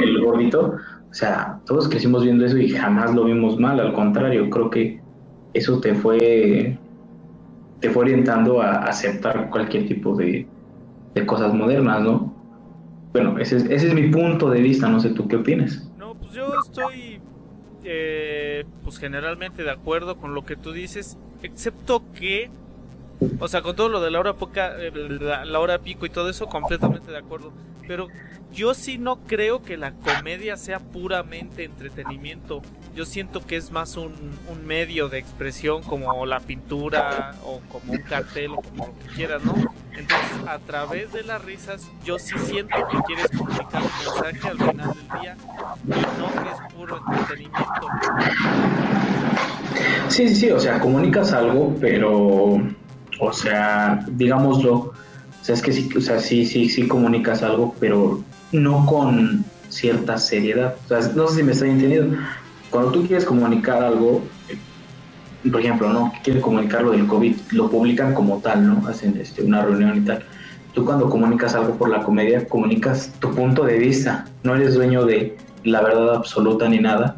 [0.01, 0.75] El gordito.
[1.09, 5.01] O sea, todos crecimos viendo eso y jamás lo vimos mal, al contrario, creo que
[5.53, 6.77] eso te fue
[7.79, 10.45] te fue orientando a aceptar cualquier tipo de,
[11.25, 12.33] cosas modernas, ¿no?
[13.11, 15.89] Bueno, ese es, ese es mi punto de vista, no sé tú qué opinas.
[15.97, 17.19] No, pues yo estoy
[17.83, 22.49] eh, pues generalmente de acuerdo con lo que tú dices, excepto que,
[23.39, 24.91] o sea, con todo lo de la hora poca, eh,
[25.45, 27.51] la hora pico y todo eso, completamente de acuerdo.
[27.89, 28.07] Pero
[28.53, 32.61] yo sí no creo que la comedia sea puramente entretenimiento.
[32.95, 34.13] Yo siento que es más un,
[34.63, 39.43] medio de expresión como la pintura o como un cartel o como lo que quieras,
[39.43, 39.55] ¿no?
[39.97, 44.57] Entonces, a través de las risas, yo sí siento que quieres comunicar un mensaje al
[44.59, 45.37] final del día
[45.85, 47.87] y no que es puro entretenimiento.
[50.09, 52.61] Sí, sí, sí, o sea, comunicas algo, pero,
[53.19, 54.93] o sea, digámoslo,
[55.41, 58.21] o sea, es que sí, o sea, sí, sí, sí comunicas algo, pero
[58.51, 60.75] no con cierta seriedad.
[60.85, 62.17] O sea, no sé si me estoy entendiendo.
[62.69, 66.11] Cuando tú quieres comunicar algo, eh, por ejemplo, ¿no?
[66.23, 68.87] Quieres comunicar lo del COVID, lo publican como tal, ¿no?
[68.87, 70.23] Hacen este, una reunión y tal.
[70.73, 74.25] Tú cuando comunicas algo por la comedia, comunicas tu punto de vista.
[74.43, 77.17] No eres dueño de la verdad absoluta ni nada.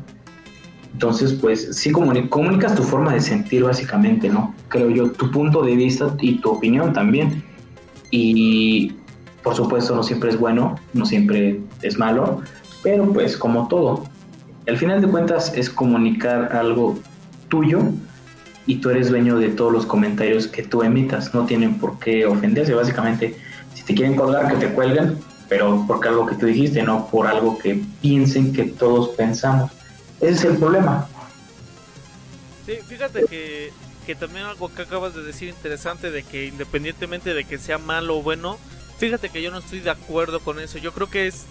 [0.94, 4.54] Entonces, pues sí comunicas tu forma de sentir básicamente, ¿no?
[4.68, 7.44] Creo yo, tu punto de vista y tu opinión también.
[8.12, 8.94] Y
[9.44, 12.42] por supuesto, no siempre es bueno, no siempre es malo,
[12.84, 14.04] pero pues como todo,
[14.68, 17.00] al final de cuentas es comunicar algo
[17.50, 17.80] tuyo
[18.68, 22.26] y tú eres dueño de todos los comentarios que tú emitas, no tienen por qué
[22.26, 23.36] ofenderse, básicamente,
[23.74, 25.18] si te quieren colgar, que te cuelguen,
[25.50, 29.72] pero porque algo que tú dijiste, no por algo que piensen que todos pensamos.
[30.20, 31.08] Ese es el problema.
[32.66, 33.72] Sí, fíjate que,
[34.14, 38.18] que también algo que acabas de decir interesante de que independientemente de que sea malo
[38.18, 38.60] o bueno,
[39.02, 40.78] Fíjate que yo no estoy de acuerdo con eso.
[40.78, 41.48] Yo creo que es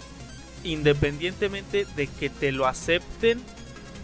[0.62, 3.42] independientemente de que te lo acepten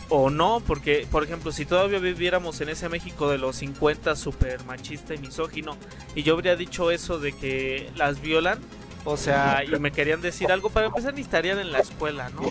[0.08, 4.64] o no, porque por ejemplo, si todavía viviéramos en ese México de los 50 super
[4.64, 5.76] machista y misógino
[6.16, 8.58] y yo habría dicho eso de que las violan,
[9.06, 12.42] o sea, y me querían decir algo, para empezar ni estarían en la escuela, ¿no?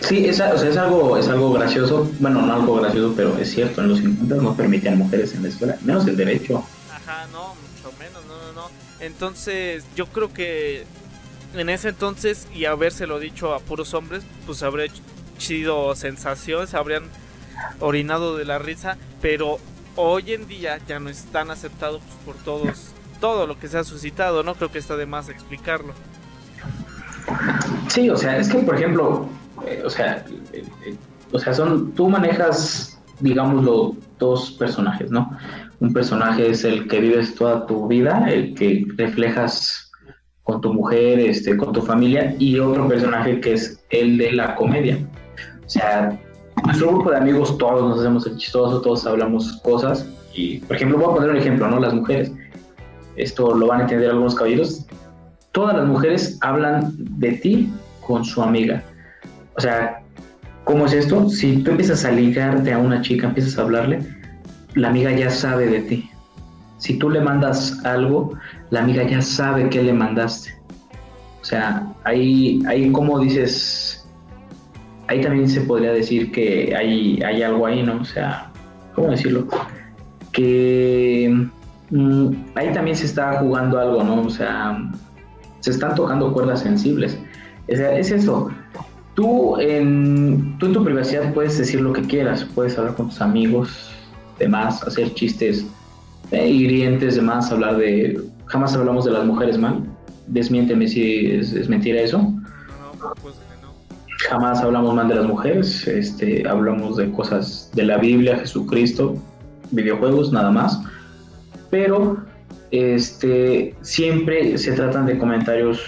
[0.00, 3.50] Sí, es, o sea, es algo es algo gracioso, bueno, no algo gracioso, pero es
[3.50, 6.64] cierto, en los 50 no permitían mujeres en la escuela, menos el derecho.
[6.88, 8.70] Ajá, no, mucho menos, no, no, no.
[9.00, 10.84] Entonces, yo creo que
[11.54, 14.90] en ese entonces, y habérselo dicho a puros hombres, pues habría
[15.38, 17.04] sido sensación, se habrían
[17.80, 19.58] orinado de la risa, pero
[19.96, 23.78] hoy en día ya no es tan aceptado pues, por todos todo lo que se
[23.78, 25.92] ha suscitado, no creo que está de más explicarlo.
[27.88, 29.28] Sí, o sea, es que por ejemplo,
[29.66, 30.96] eh, o sea, eh, eh,
[31.32, 35.30] o sea, son, tú manejas, digámoslo, dos personajes, ¿no?
[35.80, 39.90] Un personaje es el que vives toda tu vida, el que reflejas
[40.42, 44.56] con tu mujer, este, con tu familia, y otro personaje que es el de la
[44.56, 44.98] comedia.
[45.64, 46.18] O sea,
[46.64, 50.98] nuestro grupo de amigos todos nos hacemos el chistoso, todos hablamos cosas, y por ejemplo,
[50.98, 51.78] voy a poner un ejemplo, ¿no?
[51.78, 52.32] Las mujeres,
[53.22, 54.86] esto lo van a entender algunos caballeros,
[55.52, 57.72] todas las mujeres hablan de ti
[58.06, 58.82] con su amiga.
[59.56, 60.02] O sea,
[60.64, 61.28] ¿cómo es esto?
[61.28, 64.00] Si tú empiezas a ligarte a una chica, empiezas a hablarle,
[64.74, 66.10] la amiga ya sabe de ti.
[66.78, 68.32] Si tú le mandas algo,
[68.70, 70.54] la amiga ya sabe qué le mandaste.
[71.42, 74.08] O sea, ahí, ahí como dices,
[75.08, 78.00] ahí también se podría decir que hay, hay algo ahí, ¿no?
[78.00, 78.50] O sea,
[78.94, 79.46] ¿cómo decirlo?
[80.32, 81.48] Que
[81.90, 84.22] mm, ahí también se está jugando algo, ¿no?
[84.22, 84.90] O sea,
[85.60, 87.18] se están tocando cuerdas sensibles.
[87.66, 88.50] Es, es eso.
[89.14, 93.20] Tú en, tú en tu privacidad puedes decir lo que quieras, puedes hablar con tus
[93.20, 93.90] amigos,
[94.38, 95.66] demás, hacer chistes
[96.30, 98.20] eh, hirientes, demás, hablar de...
[98.46, 99.82] Jamás hablamos de las mujeres mal.
[100.28, 102.32] Desmiénteme si es, mentira eso.
[104.28, 105.86] Jamás hablamos mal de las mujeres.
[105.88, 109.16] Este, hablamos de cosas de la Biblia, Jesucristo,
[109.72, 110.80] videojuegos, nada más.
[111.70, 112.18] Pero
[112.70, 115.82] este, siempre se tratan de comentarios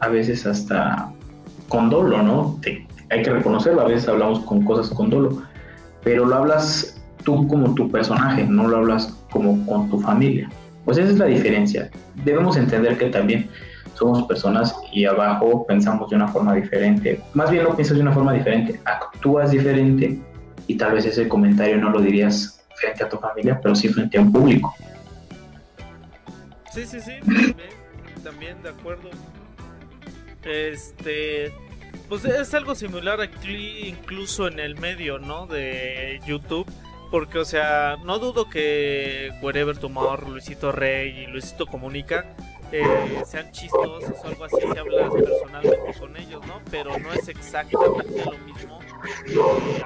[0.00, 1.12] a veces hasta
[1.68, 2.58] con dolo, ¿no?
[3.10, 5.42] hay que reconocerlo, a veces hablamos con cosas con dolo,
[6.02, 10.48] pero lo hablas tú como tu personaje, no lo hablas como con tu familia.
[10.84, 11.90] Pues esa es la diferencia.
[12.24, 13.48] Debemos entender que también
[13.94, 17.20] somos personas y abajo pensamos de una forma diferente.
[17.34, 20.18] Más bien no piensas de una forma diferente, actúas diferente
[20.66, 24.18] y tal vez ese comentario no lo dirías frente a tu familia, pero sí frente
[24.18, 24.74] a un público.
[26.72, 27.12] Sí, sí, sí,
[28.24, 29.10] también, de acuerdo.
[30.44, 31.52] Este,
[32.08, 35.46] pues es algo similar aquí incluso en el medio, ¿no?
[35.46, 36.66] De YouTube.
[37.10, 42.24] Porque, o sea, no dudo que Wherever Tomorrow, Luisito Rey y Luisito Comunica
[42.70, 46.60] eh, sean chistosos o algo así si hablas personalmente con ellos, ¿no?
[46.70, 48.79] Pero no es exactamente lo mismo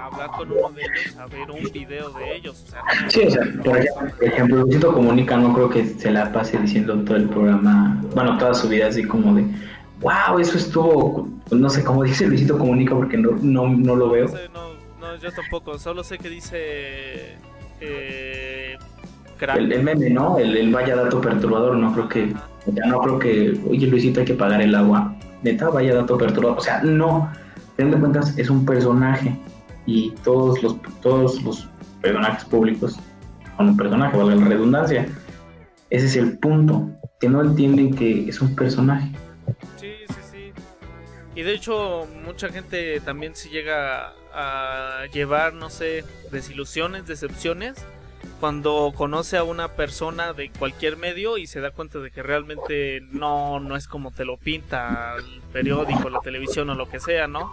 [0.01, 2.65] hablar con uno de ellos a ver un video de ellos.
[2.67, 3.79] O sea, sí, o sea, por
[4.25, 8.55] ejemplo, Luisito Comunica no creo que se la pase diciendo todo el programa, bueno, toda
[8.55, 9.45] su vida así como de,
[10.01, 14.27] wow, eso estuvo, no sé cómo dice Luisito Comunica porque no, no, no lo veo.
[14.53, 17.37] No, no, yo tampoco, solo sé que dice...
[17.81, 18.77] Eh,
[19.57, 20.39] el, meme, ¿no?
[20.39, 22.33] El, el, vaya dato perturbador, no creo que,
[22.67, 26.59] ya no creo que, oye Luisito hay que pagar el agua, neta, vaya dato perturbador,
[26.59, 27.31] o sea, no,
[27.77, 29.37] fin de cuentas es un personaje
[29.87, 31.68] y todos los, todos los
[32.01, 32.99] personajes públicos
[33.57, 35.07] son un personaje, valga la redundancia.
[35.91, 39.11] Ese es el punto, que no entienden que es un personaje.
[39.77, 40.53] Sí, sí, sí.
[41.35, 47.77] Y de hecho, mucha gente también se llega a llevar, no sé, desilusiones, decepciones
[48.41, 53.01] cuando conoce a una persona de cualquier medio y se da cuenta de que realmente
[53.11, 57.26] no, no es como te lo pinta el periódico, la televisión o lo que sea,
[57.26, 57.53] ¿no?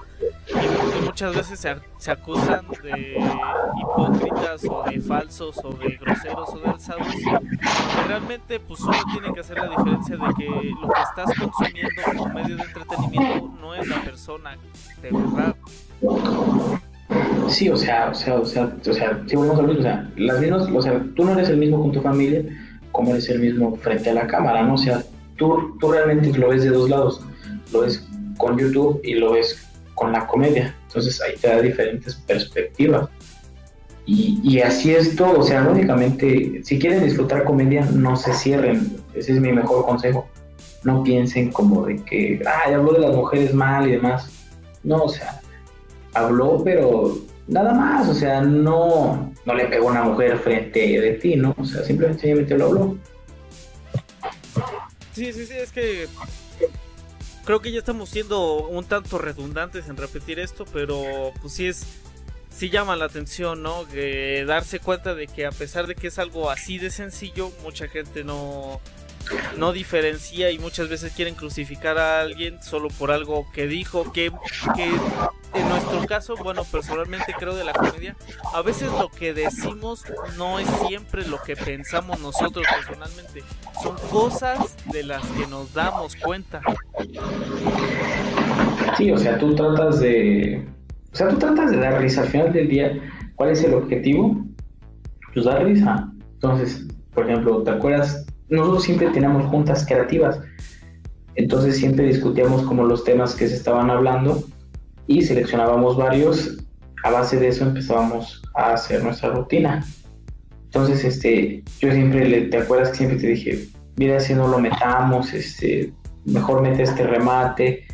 [0.49, 3.17] Y muchas veces se, se acusan de
[3.79, 7.07] hipócritas o de falsos o de groseros o de alzados.
[8.07, 10.45] Realmente pues uno tiene que hacer la diferencia de que
[10.81, 14.57] lo que estás consumiendo como medio de entretenimiento no es la persona
[15.01, 15.55] de verdad.
[17.49, 20.09] Sí, o sea, o sea, o sea, o sea, si volvemos a mismo, o sea,
[20.15, 22.43] las mismas, o sea, tú no eres el mismo con tu familia
[22.91, 24.75] como eres el mismo frente a la cámara, ¿no?
[24.75, 25.03] O sea,
[25.35, 27.21] tú, tú realmente lo ves de dos lados,
[27.71, 28.07] lo ves
[28.37, 33.09] con YouTube y lo ves con la comedia, entonces ahí te da diferentes perspectivas.
[34.05, 38.97] Y, y así es todo, o sea, lógicamente, si quieren disfrutar comedia, no se cierren,
[39.13, 40.27] ese es mi mejor consejo.
[40.83, 44.27] No piensen como de que, ah, habló de las mujeres mal y demás.
[44.83, 45.39] No, o sea,
[46.13, 51.13] habló, pero nada más, o sea, no, no le pegó a una mujer frente de
[51.13, 51.55] ti, ¿no?
[51.57, 52.97] O sea, simplemente, simplemente lo habló.
[55.13, 56.07] Sí, sí, sí, es que
[57.45, 61.85] creo que ya estamos siendo un tanto redundantes en repetir esto, pero pues sí es,
[62.49, 63.87] sí llama la atención, ¿no?
[63.87, 67.87] Que darse cuenta de que a pesar de que es algo así de sencillo, mucha
[67.87, 68.79] gente no,
[69.57, 74.31] no diferencia y muchas veces quieren crucificar a alguien solo por algo que dijo, que,
[74.75, 74.91] que
[75.53, 78.15] en nuestro caso, bueno, personalmente creo de la comedia,
[78.53, 80.03] a veces lo que decimos
[80.37, 83.43] no es siempre lo que pensamos nosotros personalmente,
[83.83, 86.61] son cosas de las que nos damos cuenta.
[88.97, 90.65] Sí, o sea, tú tratas de,
[91.11, 92.99] o sea, tú tratas de dar risa al final del día,
[93.35, 94.45] ¿cuál es el objetivo?
[95.33, 96.11] Pues dar risa.
[96.33, 100.39] Entonces, por ejemplo, ¿te acuerdas nosotros siempre teníamos juntas creativas.
[101.35, 104.43] Entonces siempre discutíamos como los temas que se estaban hablando
[105.07, 106.57] y seleccionábamos varios.
[107.03, 109.83] A base de eso empezábamos a hacer nuestra rutina.
[110.65, 114.59] Entonces, este, yo siempre, le, ¿te acuerdas que siempre te dije, mira si no lo
[114.59, 115.91] metamos, este,
[116.25, 117.85] mejor mete este remate?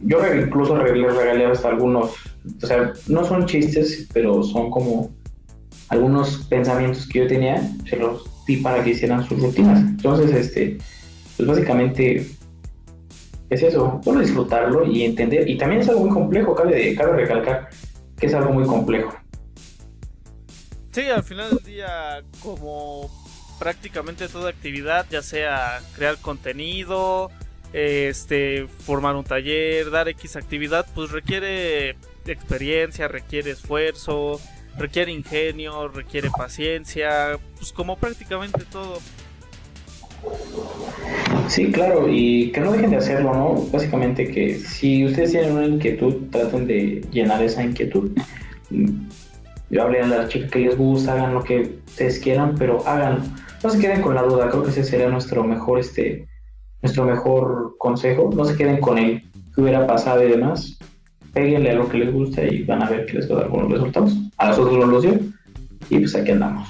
[0.00, 2.14] Yo incluso le regalé hasta algunos,
[2.62, 5.10] o sea, no son chistes, pero son como
[5.88, 9.80] algunos pensamientos que yo tenía, se los di para que hicieran sus rutinas.
[9.80, 10.78] Entonces, este,
[11.36, 12.26] pues básicamente
[13.50, 15.48] es eso, bueno, disfrutarlo y entender.
[15.48, 17.68] Y también es algo muy complejo, cabe, cabe recalcar
[18.18, 19.14] que es algo muy complejo.
[20.92, 23.10] Sí, al final del día, como
[23.58, 27.30] prácticamente toda actividad, ya sea crear contenido,
[27.72, 34.40] este, formar un taller, dar X actividad, pues requiere experiencia, requiere esfuerzo,
[34.78, 38.98] requiere ingenio, requiere paciencia, pues como prácticamente todo.
[41.48, 43.54] Sí, claro, y que no dejen de hacerlo, ¿no?
[43.70, 48.10] Básicamente que si ustedes tienen una inquietud, traten de llenar esa inquietud.
[49.70, 53.22] Yo hablé a la chica que les gusta, hagan lo que ustedes quieran, pero hagan,
[53.62, 56.26] no se queden con la duda, creo que ese sería nuestro mejor, este,
[56.80, 59.22] nuestro mejor consejo, no se queden con el
[59.54, 60.78] que hubiera pasado y demás,
[61.34, 63.48] péguenle a lo que les gusta y van a ver que les va a dar
[63.48, 64.16] buenos resultados.
[64.38, 65.20] A nosotros nos los dio
[65.90, 66.68] y pues aquí andamos.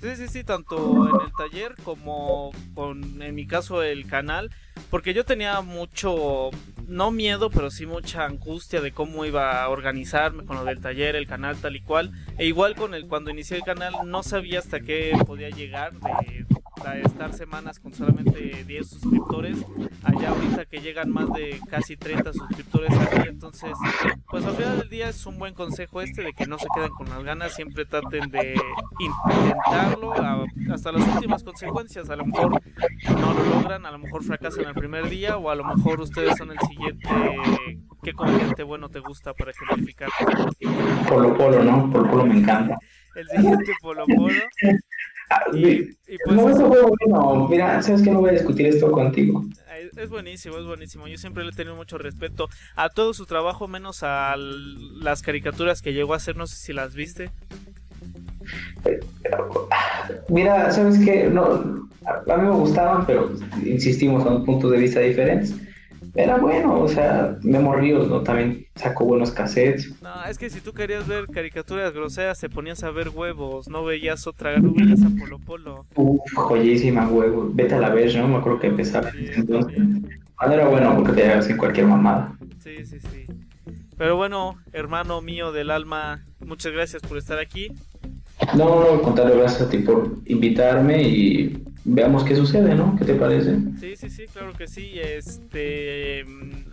[0.00, 4.50] Sí, sí, sí, tanto en el taller como con, en mi caso, el canal,
[4.90, 6.50] porque yo tenía mucho,
[6.86, 11.16] no miedo, pero sí mucha angustia de cómo iba a organizarme con lo del taller,
[11.16, 14.58] el canal tal y cual, e igual con el cuando inicié el canal no sabía
[14.58, 16.44] hasta qué podía llegar de
[17.02, 19.58] estar semanas con solamente 10 suscriptores,
[20.02, 23.72] allá ahorita que llegan más de casi 30 suscriptores aquí, entonces,
[24.28, 26.90] pues al final del día es un buen consejo este de que no se queden
[26.90, 28.54] con las ganas, siempre traten de
[28.98, 30.12] intentarlo
[30.72, 32.60] hasta las últimas consecuencias, a lo mejor
[33.10, 36.36] no lo logran, a lo mejor fracasan el primer día o a lo mejor ustedes
[36.36, 37.08] son el siguiente
[38.04, 40.10] ¿Qué comediante bueno te gusta para ejemplificar?
[41.08, 41.90] Polo Polo, ¿no?
[41.90, 42.76] Polo Polo me encanta.
[43.14, 44.34] El siguiente Polo Polo.
[45.34, 47.48] Ah, y, pues, no, eso fue bueno.
[47.48, 49.44] Mira, sabes que no voy a discutir esto contigo.
[49.96, 51.08] Es buenísimo, es buenísimo.
[51.08, 55.82] Yo siempre le he tenido mucho respeto a todo su trabajo, menos a las caricaturas
[55.82, 56.36] que llegó a hacer.
[56.36, 57.30] No sé si las viste.
[60.28, 63.32] Mira, sabes que no, a mí me gustaban, pero
[63.64, 65.54] insistimos, son puntos de vista diferentes
[66.14, 68.22] era bueno, o sea, Memo Ríos, ¿no?
[68.22, 70.00] También sacó buenos cassettes.
[70.00, 73.84] No, es que si tú querías ver caricaturas groseras, te ponías a ver huevos, no
[73.84, 75.86] veías otra, no veías a Polo Polo.
[75.96, 77.54] Uf, joyísima huevos.
[77.54, 78.28] Vete a la vez, ¿no?
[78.28, 79.10] Me acuerdo que empezaba.
[79.14, 79.82] Entonces,
[80.40, 82.36] era bueno porque te en cualquier mamada.
[82.62, 83.26] Sí, sí, sí.
[83.96, 87.72] Pero bueno, hermano mío del alma, muchas gracias por estar aquí.
[88.56, 92.96] No, no, contrario, gracias a ti por invitarme y veamos qué sucede, ¿no?
[92.96, 93.56] ¿Qué te parece?
[93.78, 94.92] Sí, sí, sí, claro que sí.
[94.94, 96.24] Este,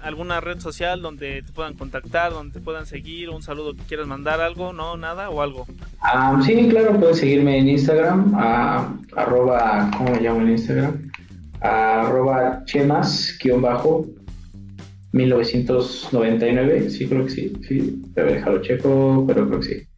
[0.01, 4.07] alguna red social donde te puedan contactar, donde te puedan seguir, un saludo que quieras
[4.07, 5.68] mandar, algo, no, nada o algo.
[6.01, 11.12] Ah, sí, claro, puedes seguirme en Instagram, a, arroba, ¿cómo me llamo en Instagram?
[11.62, 14.07] arroba chemas, guion bajo,
[15.12, 19.90] 1999, sí, creo que sí, sí, pero déjalo checo, pero creo que sí.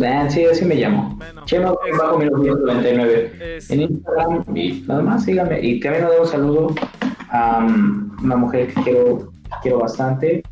[0.00, 1.14] Ah, sí, así me llamo.
[1.16, 5.60] Bueno, Chema bajo 1999 en Instagram y nada más síganme.
[5.60, 6.74] Y también le doy un saludo
[7.30, 10.42] a um, una mujer que quiero, quiero bastante.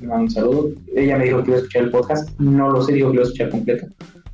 [0.00, 0.70] Me mando un saludo.
[0.94, 2.40] Ella me dijo que iba a escuchar el podcast.
[2.40, 3.86] No lo sé, digo que lo iba a escuchar completo.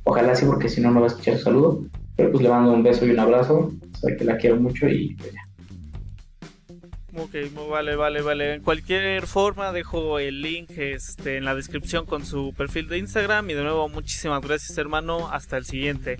[0.03, 1.83] Ojalá sí, porque si no, no va a escuchar el saludo.
[2.15, 3.71] Pero pues le mando un beso y un abrazo.
[3.99, 5.31] Sabe que la quiero mucho y pues.
[7.13, 7.35] Ok,
[7.69, 8.53] vale, vale, vale.
[8.55, 13.49] En cualquier forma dejo el link este, en la descripción con su perfil de Instagram.
[13.49, 15.29] Y de nuevo, muchísimas gracias, hermano.
[15.31, 16.17] Hasta el siguiente.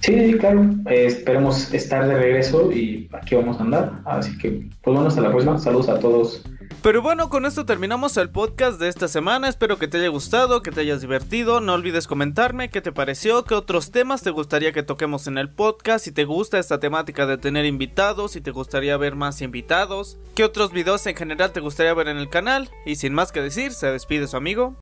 [0.00, 0.68] Sí, claro.
[0.90, 3.92] Eh, esperemos estar de regreso y aquí vamos a andar.
[4.04, 4.50] Así que,
[4.82, 5.58] pues bueno, hasta la próxima.
[5.58, 6.44] Saludos a todos
[6.84, 9.48] pero bueno, con esto terminamos el podcast de esta semana.
[9.48, 11.62] Espero que te haya gustado, que te hayas divertido.
[11.62, 15.48] No olvides comentarme qué te pareció, qué otros temas te gustaría que toquemos en el
[15.48, 20.18] podcast, si te gusta esta temática de tener invitados, si te gustaría ver más invitados,
[20.34, 22.68] qué otros videos en general te gustaría ver en el canal.
[22.84, 24.76] Y sin más que decir, se despide su amigo.